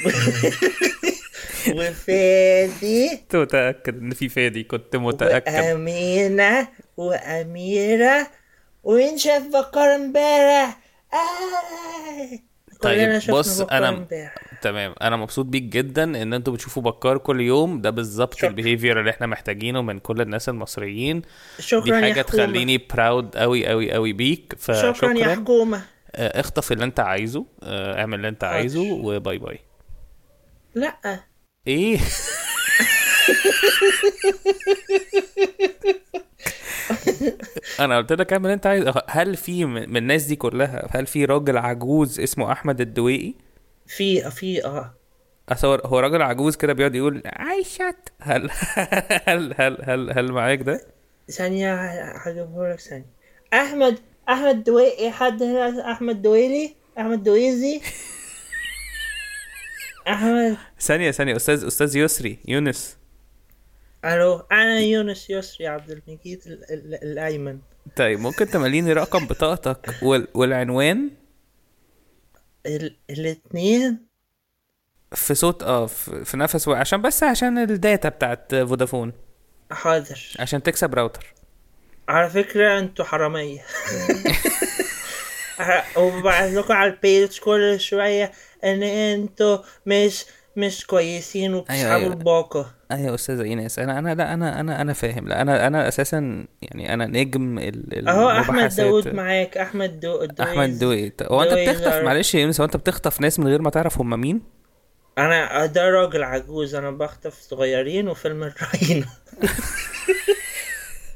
[1.76, 3.08] وفادي.
[3.16, 5.54] كنت متاكد إن في فادي كنت متأكد.
[5.54, 8.26] وأمينة وأميرة
[8.84, 10.78] ومين شاف بكار امبارح؟
[11.12, 12.38] آه.
[12.80, 14.34] طيب، بص، امبارح.
[14.62, 14.94] تمام.
[15.02, 17.80] أنا مبسوط بيك جدا إن أنتوا بتشوفوا بكار كل يوم.
[17.80, 18.44] ده بالظبط.
[18.44, 21.22] البيهيفير اللي إحنا محتاجينه من كل الناس المصريين.
[21.58, 22.44] شكرا دي يا حاجة حكومة.
[22.44, 24.54] تخليني براود قوي قوي قوي بيك.
[24.60, 25.34] شكرا يا فشكرا.
[25.34, 25.82] حكومة.
[26.14, 27.44] آه، اخطف اللي أنت عايزه.
[27.62, 29.58] آه، اعمل اللي أنت عايزه وباي باي.
[30.74, 31.20] لا.
[31.66, 31.98] إيه؟
[37.80, 38.94] أنا قلت لك اعمل أنت عايزه.
[39.08, 43.34] هل في من الناس دي كلها هل في راجل عجوز اسمه أحمد الدويقي
[43.86, 44.94] في في آه.
[45.48, 48.50] اصور هو راجل عجوز كده بيقعد يقول عايشت هل
[49.26, 50.80] هل هل هل هل معاك ده؟
[51.30, 53.06] ثانية هجيبهولك ثانية.
[53.54, 53.98] أحمد
[54.28, 57.80] أحمد دويقي حد هنا أحمد دويلي أحمد دويزي
[60.08, 60.56] أحمد.
[60.80, 61.36] ثانية ثانية.
[61.36, 62.96] أستاذ أستاذ يسري يونس.
[64.04, 67.58] ألو أنا يونس يسري عبد المجيد ال- ال- الأيمن.
[67.96, 70.28] طيب ممكن تمليني رقم بطاقتك وال...
[70.34, 71.10] والعنوان؟
[72.66, 72.96] ال...
[73.10, 74.06] الاتنين؟
[75.14, 79.12] في صوت آه في, في نفس واحد عشان بس عشان ال data بتاعت فودافون.
[79.70, 80.20] حاضر.
[80.38, 81.34] عشان تكسب راوتر.
[82.08, 83.64] على فكرة أنتوا حرامية.
[85.96, 88.32] وببعت لكم على ال page كل شوية.
[88.64, 90.24] ان أنتوا مش
[90.56, 92.12] مش كويسين وبتسحبوا أيوة.
[92.12, 95.88] الباقة أيوه يا أستاذة إيناس أنا أنا لا أنا أنا أنا فاهم لا أنا أنا
[95.88, 98.68] أساسا يعني أنا نجم ال- أهو أحمد.
[98.76, 100.24] داود معاك أحمد دو...
[100.24, 100.40] دويز.
[100.40, 101.94] أحمد دوي هو أنت بتخطف.
[102.04, 104.40] معلش يا يونس هو أنت بتخطف ناس من غير ما تعرف هم مين
[105.18, 109.06] أنا ده راجل عجوز أنا بخطف صغيرين وفيلم الرهينة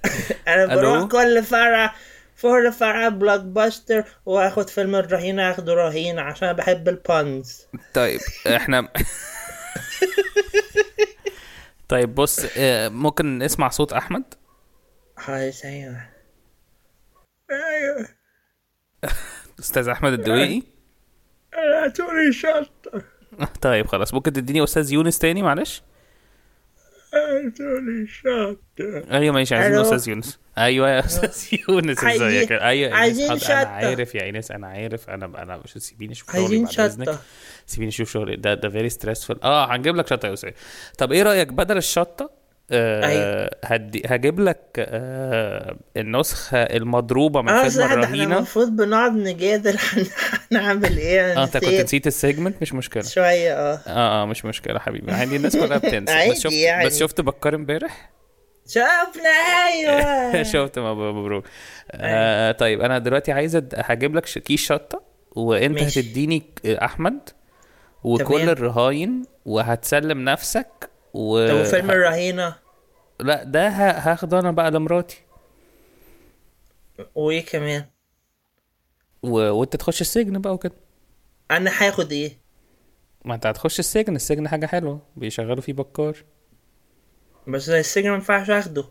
[0.48, 1.94] أنا؟ بروح كل فرع
[2.42, 7.66] كل فرع Blockbuster واخد فيلم الرهينة اخده رهينة عشان بحب ال puns.
[7.94, 8.88] طيب إحنا
[11.88, 14.34] طيب بص آه، ممكن نسمع صوت أحمد؟
[15.18, 16.08] hi أيوه
[17.50, 18.08] أيوه.
[19.60, 20.62] أستاذ أحمد الدويقي
[21.54, 23.02] أنا توني شطة
[23.62, 25.82] طيب خلاص ممكن تديني أستاذ يونس تاني؟ معلش.
[29.10, 30.38] أيوه ماشي عايزين؟ أستاذ يونس.
[30.58, 33.52] أيوه يا أستاذ يونس إزيك؟ أيوه إيناس، عايزين شطة.
[33.62, 35.10] أنا عارف يا ايناس أنا عارف.
[35.10, 37.06] أنا أنا مش سيبيني أشوف شغلي عايزين بعد إذنك.
[37.10, 37.20] شطة.
[37.66, 38.36] سيبيني أشوف شغلي.
[38.36, 40.52] ده ده very stressful آه هنجيب لك شطة يا يوسف
[40.98, 43.50] طب إيه رأيك بدل الشطة آه أيوة.
[43.64, 49.76] هدي هجيب لك آه النسخة المضروبة من آه فيلم ده إحنا الرهينه المفروض بنقعد نجادل
[49.92, 50.06] هن-
[50.52, 52.06] هنعمل إيه؟ آه انت كنت نسيت.
[52.06, 53.02] ال segment مش مشكلة.
[53.02, 53.80] شوية آه.
[53.86, 55.12] آه آه مش مشكلة حبيبي.
[55.12, 56.30] عادي الناس كلها بتنسى.
[56.30, 56.86] بس شفت يعني.
[56.86, 58.10] بس شفت بكار امبارح؟
[58.68, 59.30] شفنا
[59.72, 60.42] أيوه.
[60.52, 61.44] شفت مب- مبروك.
[61.92, 65.02] آه طيب أنا دلوقتي عايز هجيب لك كيس شطة
[65.36, 66.00] وأنت ماشي.
[66.00, 67.18] هتديني ك- أحمد
[68.04, 68.48] وكل تمام.
[68.48, 72.56] الرهاين وهتسلم نفسك و طب وفيلم الرهينة؟
[73.20, 75.20] لا ده هاخده أنا بقى لمراتي.
[77.14, 77.84] وإيه كمان؟
[79.22, 79.30] و...
[79.50, 80.74] وأنت تخش السجن بقى وكده.
[81.50, 82.38] أنا هاخد إيه؟
[83.24, 85.00] ما أنت هتخش السجن السجن حاجة حلوة.
[85.16, 86.16] بيشغلوا فيه بكار.
[87.48, 88.84] بس السجن ما ينفعش أخده.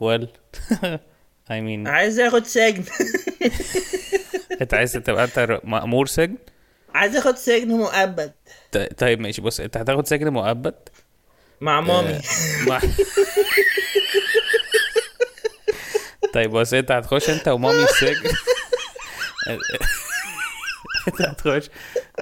[0.00, 0.28] وال
[1.48, 1.88] I mean.
[1.88, 2.84] عايز اخد سجن.
[4.60, 6.36] أنت عايز تبقى أنت مأمور سجن؟
[6.94, 8.32] عايز اخد سجن مؤبد.
[8.98, 9.42] طيب ماشي.
[9.42, 10.74] بص أنت هتاخد سجن مؤبد.
[11.62, 12.20] مع مامي.
[12.68, 12.80] ما-
[16.34, 18.30] طيب بص انت هتخش انت ومامي السجن
[21.08, 21.68] انت هتخش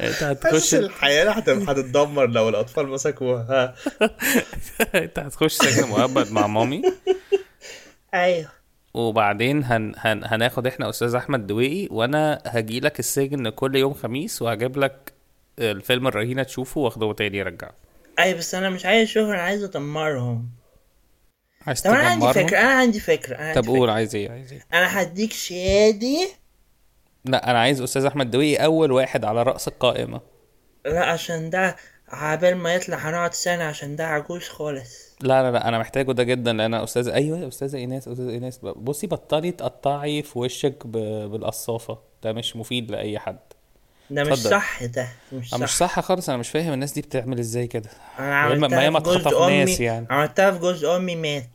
[0.01, 3.75] انت هتخش الحياة هتتدمر لو الأطفال مسكوها
[4.95, 6.83] انت هتخش سجن مؤبد مع مامي.
[8.15, 8.49] أيوه.
[8.95, 9.93] وبعدين هن...
[9.99, 10.21] هن...
[10.25, 15.13] هناخد إحنا أستاذ أحمد دويقي وأنا هجي لك السجن كل يوم خميس وهجيب لك
[15.59, 17.73] الفيلم الرهينة تشوفه واخده تاني ارجعه
[18.23, 20.49] أي بس أنا مش عايز أشوف أنا عايز أدمرهم.
[21.67, 23.93] عايز طب أنا عندي؟ فكرة أنا عندي فكرة أنا طب عندي قول فكرة.
[23.93, 26.29] عايز إيه؟ عايز إيه؟ أنا هديك شادي.
[27.25, 30.21] لا أنا عايز أستاذ أحمد دويقي أول واحد على رأس القائمة.
[30.87, 31.77] لا عشان ده
[32.09, 35.17] عبال ما يطلع هنقعد سنة عشان ده عجوز خالص.
[35.21, 38.31] لا لا لا أنا محتاجه ده جدا لأن أنا أستاذ أيوه يا استاذه إيناس استاذه
[38.31, 38.59] إيناس.
[38.59, 40.93] بصي بطلي تقطعي في وشك ب...
[41.31, 41.99] بالقصافة.
[42.23, 43.39] ده مش مفيد لأي حد.
[44.11, 44.51] ده مش اتفضل.
[44.51, 46.01] صح ده مش صح مش صح.
[46.01, 47.91] خالص أنا مش فاهم الناس دي بتعمل إزاي كده.
[48.19, 49.87] أنا ما- ما هي عملتها ما في جوز تخطفناش أمي.
[49.87, 50.07] يعني.
[50.11, 51.49] عملتها في جوز أمي مات.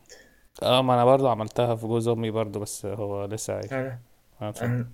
[0.62, 3.72] آه ما أنا برضو عملتها في جوز أمي برضو بس هو لسه عايش.
[3.72, 3.98] أنا
[4.42, 4.84] آه، اتفضل.
[4.84, 4.86] أنا-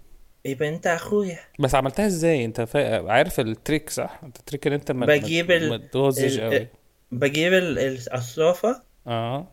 [0.45, 1.39] يبقى أنت أخويا.
[1.61, 3.11] بس عملتها إزاي؟ أنت فا...
[3.13, 6.69] عارف التريك صح؟ أنت التريك ان أنت ما بجيب ما- ال- ما تغزش ال- قوي
[7.13, 8.83] بجيب ال- القصافة.
[9.07, 9.47] آه.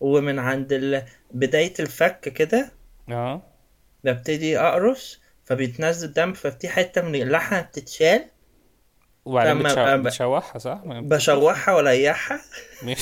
[0.00, 1.02] ومن عند ال...
[1.30, 2.72] بداية الفك كده.
[3.10, 3.42] آه.
[4.04, 5.20] ببتدي أقرص.
[5.46, 8.24] فبيتنزل دم ففي حتة من اللحمة بتتشال.
[9.24, 9.96] وبعدين بتشو...
[10.02, 12.40] بتشوحها صح؟ بشوحها واريحها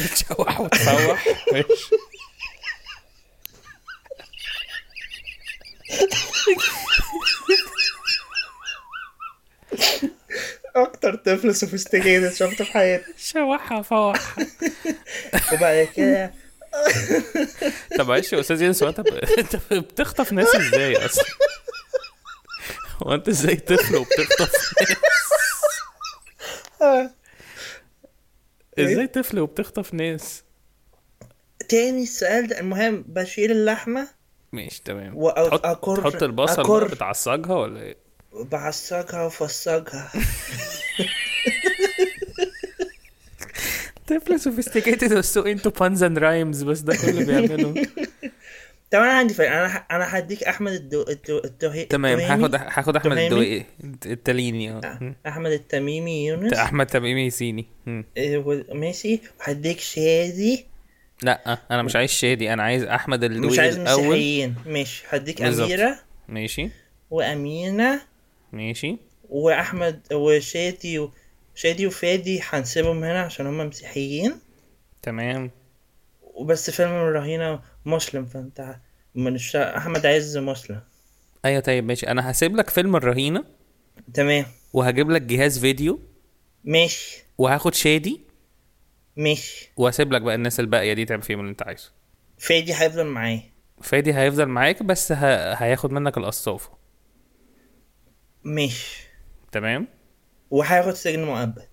[0.00, 1.96] بتشوح وتروح ماشي.
[10.76, 13.12] أكتر طفل سوفيستيكيتد شفته في حياتي.
[13.18, 14.46] شوحها فوحها
[15.52, 16.32] وبعد كده
[17.98, 19.00] طب معلش يا أستاذ هو أنت.
[19.38, 21.24] أنت بتخطف ناس إزاي أصلا؟
[23.02, 24.94] هو أنت إزاي طفل وبتخطف ناس؟
[28.78, 30.42] إزاي طفل وبتخطف ناس؟
[31.68, 34.08] تاني السؤال ده المهم بشيل اللحمة
[34.52, 36.88] ماشي تمام وأ- تحط أكر- تحط البصل أكر.
[36.88, 37.96] بتعصجها ولا إيه؟
[38.32, 40.12] وبعصجها وفصجها
[44.06, 47.74] طفل سوفيستيكيتد وسو انتو بانز اند رايمز بس ده كل اللي بيعمله
[48.90, 51.04] طب أنا عندي فرق أنا أنا هديك أحمد الدو...
[51.08, 51.38] الدو...
[51.44, 51.84] التوهي...
[51.84, 52.18] تمام.
[52.20, 53.26] هاخد هاخد أحمد تمامي.
[53.26, 53.64] الدويقي
[54.06, 54.70] التليني.
[54.70, 56.52] آه آه، أحمد التميمي يونس.
[56.52, 57.66] أحمد تميمي سيني
[58.20, 59.20] و- ماشي.
[59.40, 60.66] وهديك شادي.
[61.22, 64.06] لا أنا مش عايز شادي أنا عايز أحمد مش الدويقي عايز الأول.
[64.06, 64.54] مسيحيين.
[64.66, 65.04] ماشي.
[65.08, 65.42] هديك.
[65.42, 65.98] أميرة.
[66.28, 66.70] ماشي.
[67.10, 68.00] وأمينة.
[68.52, 68.96] ماشي.
[69.30, 71.10] وأحمد وشادي و...
[71.54, 74.34] شادي وفادي هنسيبهم هنا عشان هم مسيحيين.
[75.02, 75.50] تمام.
[76.22, 78.76] وبس فيلم الرهينه مسلم فانت
[79.14, 80.80] مش أحمد عز مسلم.
[81.44, 82.08] أيوه طيب ماشي.
[82.08, 83.44] أنا هسيب لك فيلم الرهينة.
[84.14, 84.46] تمام.
[84.72, 86.00] وهجيب لك جهاز فيديو.
[86.64, 87.24] ماشي.
[87.38, 88.20] وهاخد شادي.
[89.16, 89.70] ماشي.
[89.76, 91.92] وهسيب لك بقى الناس الباقية دي تعمل فيهم اللي أنت عايزه.
[92.38, 93.42] فادي هيفضل معايا.
[93.82, 95.52] فادي هيفضل معاك بس ه...
[95.52, 96.70] هياخد منك القصافة.
[98.44, 99.08] ماشي.
[99.52, 99.88] تمام؟
[100.50, 101.68] وهياخد سجن مؤبد.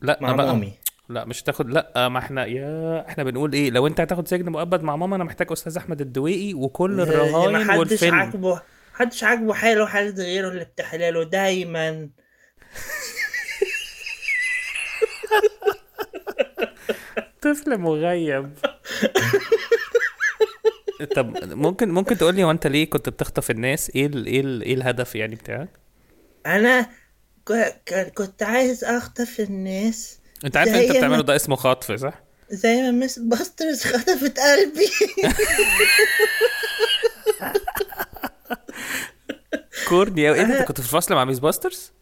[0.00, 0.72] لا مع بقى مامي.
[1.08, 4.82] لا مش هتاخد لا ما إحنا يا إحنا بنقول إيه؟ لو أنت هتاخد سجن مؤبد
[4.82, 8.14] مع ماما أنا محتاج أستاذ أحمد الدويقي وكل الرهاين محدش والفيلم.
[8.14, 8.62] عاجبه
[8.94, 12.10] محدش عاجبه حاله حالة غيره اللي بتحلاله دايما.
[17.42, 18.52] طفل مغيب.
[21.16, 24.62] طب ممكن ممكن تقول لي هو أنت ليه كنت بتخطف الناس؟ إيه ال إيه ال
[24.62, 25.68] إيه الهدف يعني بتاعك؟
[26.46, 26.90] أنا
[28.14, 30.18] كنت عايز أخطف الناس.
[30.44, 34.88] أنت عارف أنت بتعمله ده اسمه خطف صح؟ زي ما مس باسترز خطفت قلبي.
[39.88, 41.92] corny ده، أنا- أنت كنت في الفصل مع ميس باسترز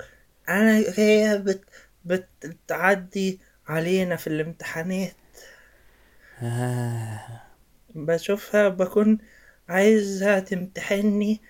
[0.48, 1.64] أنا هي بت
[2.44, 5.12] بتعدي علينا في الامتحانات.
[7.94, 9.18] بشوفها بكون
[9.68, 11.40] عايزها تمتحني.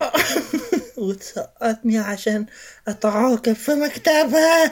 [0.96, 2.46] وتسقطني عشان
[2.88, 4.70] أتعاقب في مكتبها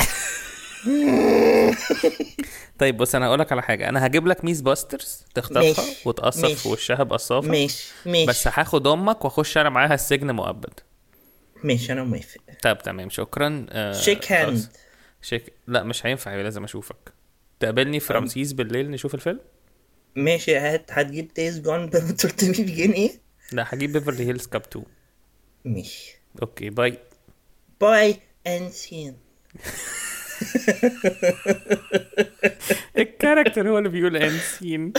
[2.79, 3.89] طيب بص أنا هقول لك على حاجة.
[3.89, 5.85] أنا هجيب لك ميس باسترز تخطفها.
[6.05, 6.63] وتقصف.
[6.63, 8.27] في وشها بقصافه ماشي ماشي.
[8.27, 10.81] بس هاخد أمك وأخش أنا معاها السجن مؤبد.
[11.65, 12.41] ماشي أنا موافق.
[12.63, 13.67] طب تمام شكرا.
[13.71, 14.69] آه shake hand.
[15.23, 17.13] shake لا مش هينفع لازم أشوفك.
[17.61, 19.41] تقابلني في رمسيس بالليل نشوف الفيلم؟
[20.17, 23.11] ماشي هات هتجيب تيز جون ب 300 جنيه
[23.53, 24.85] لا هجيب Beverly Hills Cop 2
[25.65, 26.99] ماشي أوكي باي
[27.81, 29.17] باي اند سين
[32.99, 34.93] ال character هو اللي بيقول and scene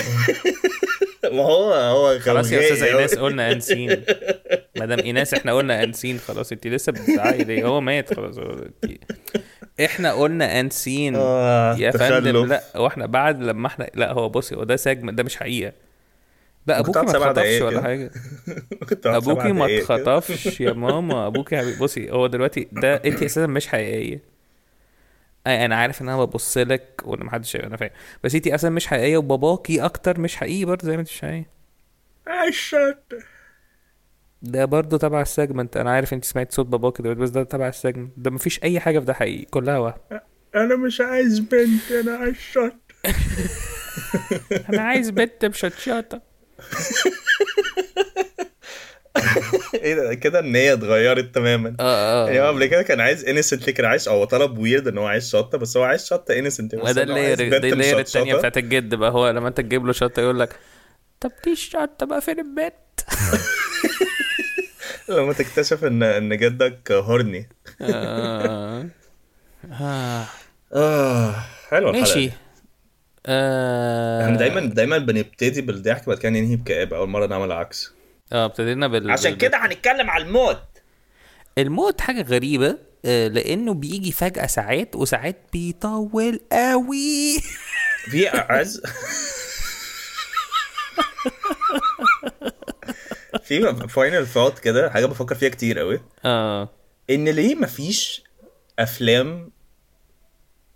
[1.23, 2.85] ما هو هو خلاص يا أستاذة.
[2.85, 4.03] إيناس قلنا and scene
[4.77, 8.35] مدام إيناس إحنا قلنا انسين خلاص انت لسه بتزعقي ليه؟ هو مات خلاص.
[9.85, 11.91] إحنا قلنا انسين آه، يا.
[11.91, 15.73] فندم لا وإحنا بعد لما إحنا لا هو بصي هو ده سجن ده مش حقيقة.
[16.67, 17.81] لا أبوكي ما اتخطفش ولا.
[17.81, 18.11] حاجة.
[19.05, 19.77] أبوكي ما.
[19.77, 21.27] اتخطفش يا ماما.
[21.27, 21.79] أبوكي حبيبي.
[21.79, 24.21] بصي هو دلوقتي ده انت أساسا مش حقيقية.
[25.47, 27.89] أي أنا عارف إن أنا ببص لك وإن محدش أنا فاهم.
[28.23, 31.61] بس انت أصلا مش حقيقية وباباكي أكتر مش حقيقي برضه زي ما انت مش حقيقية.
[34.41, 37.67] ده برضه تبع ال segment أنا عارف انت سمعت صوت باباكي دلوقتي بس ده تبع
[37.67, 39.93] ال segment ده مفيش أي حاجة في ده حقيقي كلها وهم
[40.55, 42.73] أنا مش عايز بنت أنا عشت
[44.69, 46.30] أنا عايز بنت بشطشطة.
[49.73, 53.69] إيه ده كده النية اتغيرت تماما آه يعني هو آه قبل كده كان عايز innocent
[53.69, 56.91] كان عايز هو طلب ويرد إن هو عايز شطة بس هو عايز شطة innocent ما
[56.91, 59.93] ده ال layer دي ال layer التانية بتاعت الجد بقى هو لما انت تجيب له
[59.93, 60.55] شطة يقول لك
[61.19, 62.73] طب دي الشطة بقى فين البيت؟
[65.09, 67.49] لما تكتشف ان إن جدك هورني.
[67.81, 68.87] آه.
[70.73, 71.31] آه
[71.69, 72.31] حلو الحلقة ماشي.
[73.25, 74.25] آه.
[74.25, 77.93] إحنا دايما دايما بنبتدي بالضحك بعد كده ننهي بكآبة أول مرة نعمل العكس
[78.33, 80.63] آه ابتدينا بال عشان كده هنتكلم على الموت.
[81.57, 87.39] الموت حاجة غريبة آه، لأنه بيجي فجأة ساعات وساعات بيطول قوي.
[88.11, 88.81] في عز
[93.43, 96.01] في final thought كده حاجة بفكر فيها كتير قوي.
[96.25, 96.69] آه.
[97.09, 98.23] إن ليه مفيش
[98.79, 99.51] أفلام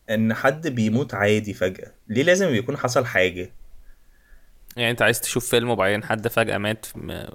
[0.10, 3.51] إن حد بيموت عادي فجأة؟ ليه لازم يكون حصل حاجة؟
[4.78, 7.28] يعني انت عايز تشوف فيلم وبعدين حد فجأة مات في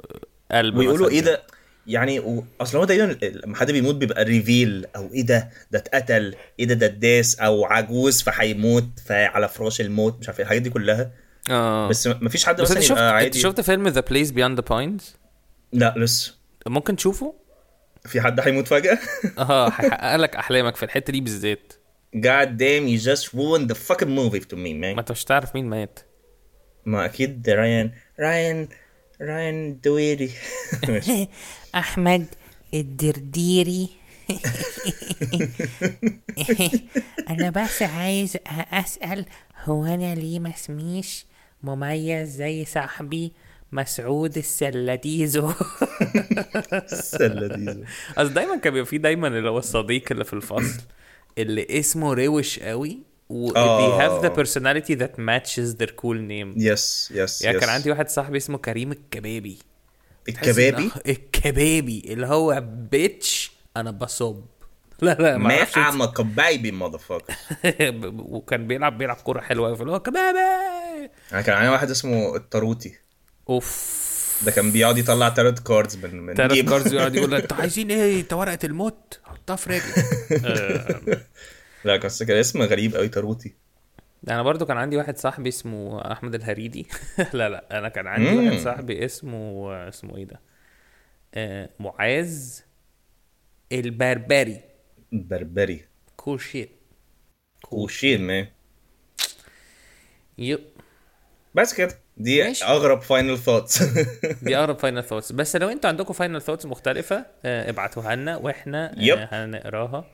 [0.53, 1.09] قلب ويقولوا.
[1.09, 1.43] إيه ده؟
[1.87, 2.45] يعني و...
[2.61, 6.75] أصل هو دايما لما حد بيموت بيبقى reveal أو إيه ده؟ ده اتقتل إيه ده؟
[6.75, 11.11] ده اتداس أو عجوز فهيموت على فراش الموت مش عارف إيه الحاجات دي كلها.
[11.51, 11.89] آه.
[11.89, 13.41] بس مفيش حد بس مثلا أنت شفت يبقى أنت عادي.
[13.41, 15.17] شفت فيلم The Place Beyond the Pines
[15.73, 16.35] لا لسه.
[16.67, 17.35] ممكن تشوفه؟
[18.07, 18.99] في حد هيموت فجأة؟
[19.39, 21.73] آه هيحقق لك أحلامك في الحتة دي بالذات.
[22.17, 25.55] God damn you just ruined the fucking movie to me ما man انت مش هتعرف
[25.55, 25.99] مين مات.
[26.87, 27.91] ما أكيد ده رايان
[28.21, 28.69] رايان
[29.21, 30.31] رايان دويري.
[30.89, 31.29] ماشي.
[31.75, 32.27] أحمد
[32.75, 33.89] الدرديري.
[37.31, 38.37] أنا بس عايز
[38.73, 39.25] أسأل
[39.65, 41.27] هو أنا ليه ما اسميش
[41.63, 43.33] مميز زي صاحبي
[43.73, 45.53] مسعود السلاديزو؟
[46.93, 47.85] السلة دي
[48.17, 50.83] أصل دايما كان بيبقى في دايما اللي هو الصديق اللي في الفصل.
[51.39, 54.43] اللي اسمه روش قوي و they have the آه.
[54.43, 56.53] personality that matches their cool name.
[56.57, 59.59] yes yes يعني كان عندي واحد صاحبي اسمه كريم الكبابي.
[60.29, 64.45] الكبابي؟ الكبابي اللي هو bitch أنا بصب.
[65.03, 65.75] لا لا ما ما أعرفش.
[65.75, 67.35] A كبابي motherfucker.
[68.35, 71.11] وكان بيلعب بيلعب كورة حلوة قوي فاللي هو كبابي.
[71.33, 72.95] أنا كان عندي واحد اسمه الطاروتي.
[73.49, 74.10] أوف.
[74.45, 76.71] ده كان بيقعد يطلع tarot cards من من جيبه.
[76.71, 80.05] cards يقعد يقول لك أنتوا عايزين إيه؟ انت ورقة الموت؟ حطها في رجلك
[81.85, 83.55] لا كان كان اسم غريب قوي طاروتي
[84.29, 86.87] أنا برضو كان عندي واحد صاحبي اسمه أحمد الهريدي.
[87.33, 88.47] لا لا أنا كان عندي مم.
[88.47, 90.41] واحد صاحبي اسمه اسمه إيه ده؟
[91.35, 92.59] آه معاذ
[93.73, 94.61] البربري.
[95.13, 95.85] بربري
[96.17, 96.71] cool shit
[97.71, 98.47] وشين مان
[100.39, 100.61] يب
[101.55, 101.99] بس كده.
[102.23, 102.65] دي ماشي.
[102.65, 103.83] أغرب فاينل ثوتس
[104.43, 108.95] دي اقرب فاينل ثوتس بس لو أنتوا عندكم final thoughts مختلفة آه ابعتوها لنا وإحنا
[108.99, 109.19] yep.
[109.19, 110.11] آه هنقراها.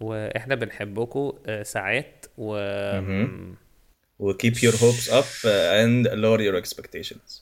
[0.00, 2.56] وإحنا بنحبكم آه ساعات و
[4.18, 5.44] و keep your hopes up
[5.82, 7.40] and lower your expectations.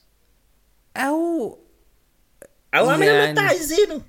[0.97, 1.57] أو
[2.75, 4.01] أو اعمل اللي انت يعني- عايزينه.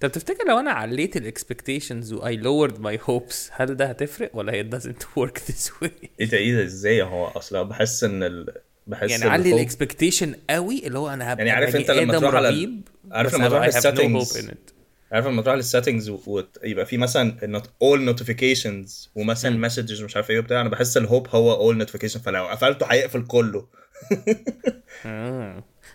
[0.00, 4.30] طب تفتكر لو أنا عليت ال expectations و I lowered my hopes هل ده هتفرق
[4.34, 8.22] ولا هي doesn't work this way؟ إيه ده إيه ده إزاي؟ هو أصلا بحس إن
[8.22, 8.54] ال...
[8.86, 12.18] بحس يعني علي ال expectation قوي اللي هو أنا هبقى يعني عارف بني أنت لما
[12.18, 12.80] تروح على
[13.10, 14.72] عارف لما تروح it.
[15.12, 20.38] عارف لما تروح لل settings ويبقى في مثلا all notifications ومثلا messages مش عارف إيه
[20.38, 23.66] وبتاع أنا بحس ال hope هو all notification فلو قفلته هيقفل كله.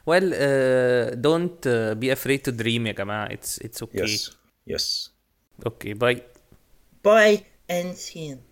[0.09, 0.29] well
[1.27, 3.29] don't uh, be afraid to dream يا جماعة.
[3.29, 4.01] It's it's okay.
[4.03, 5.13] يس يس
[5.69, 6.17] okay bye.
[7.05, 7.39] باي
[7.71, 8.46] and see you.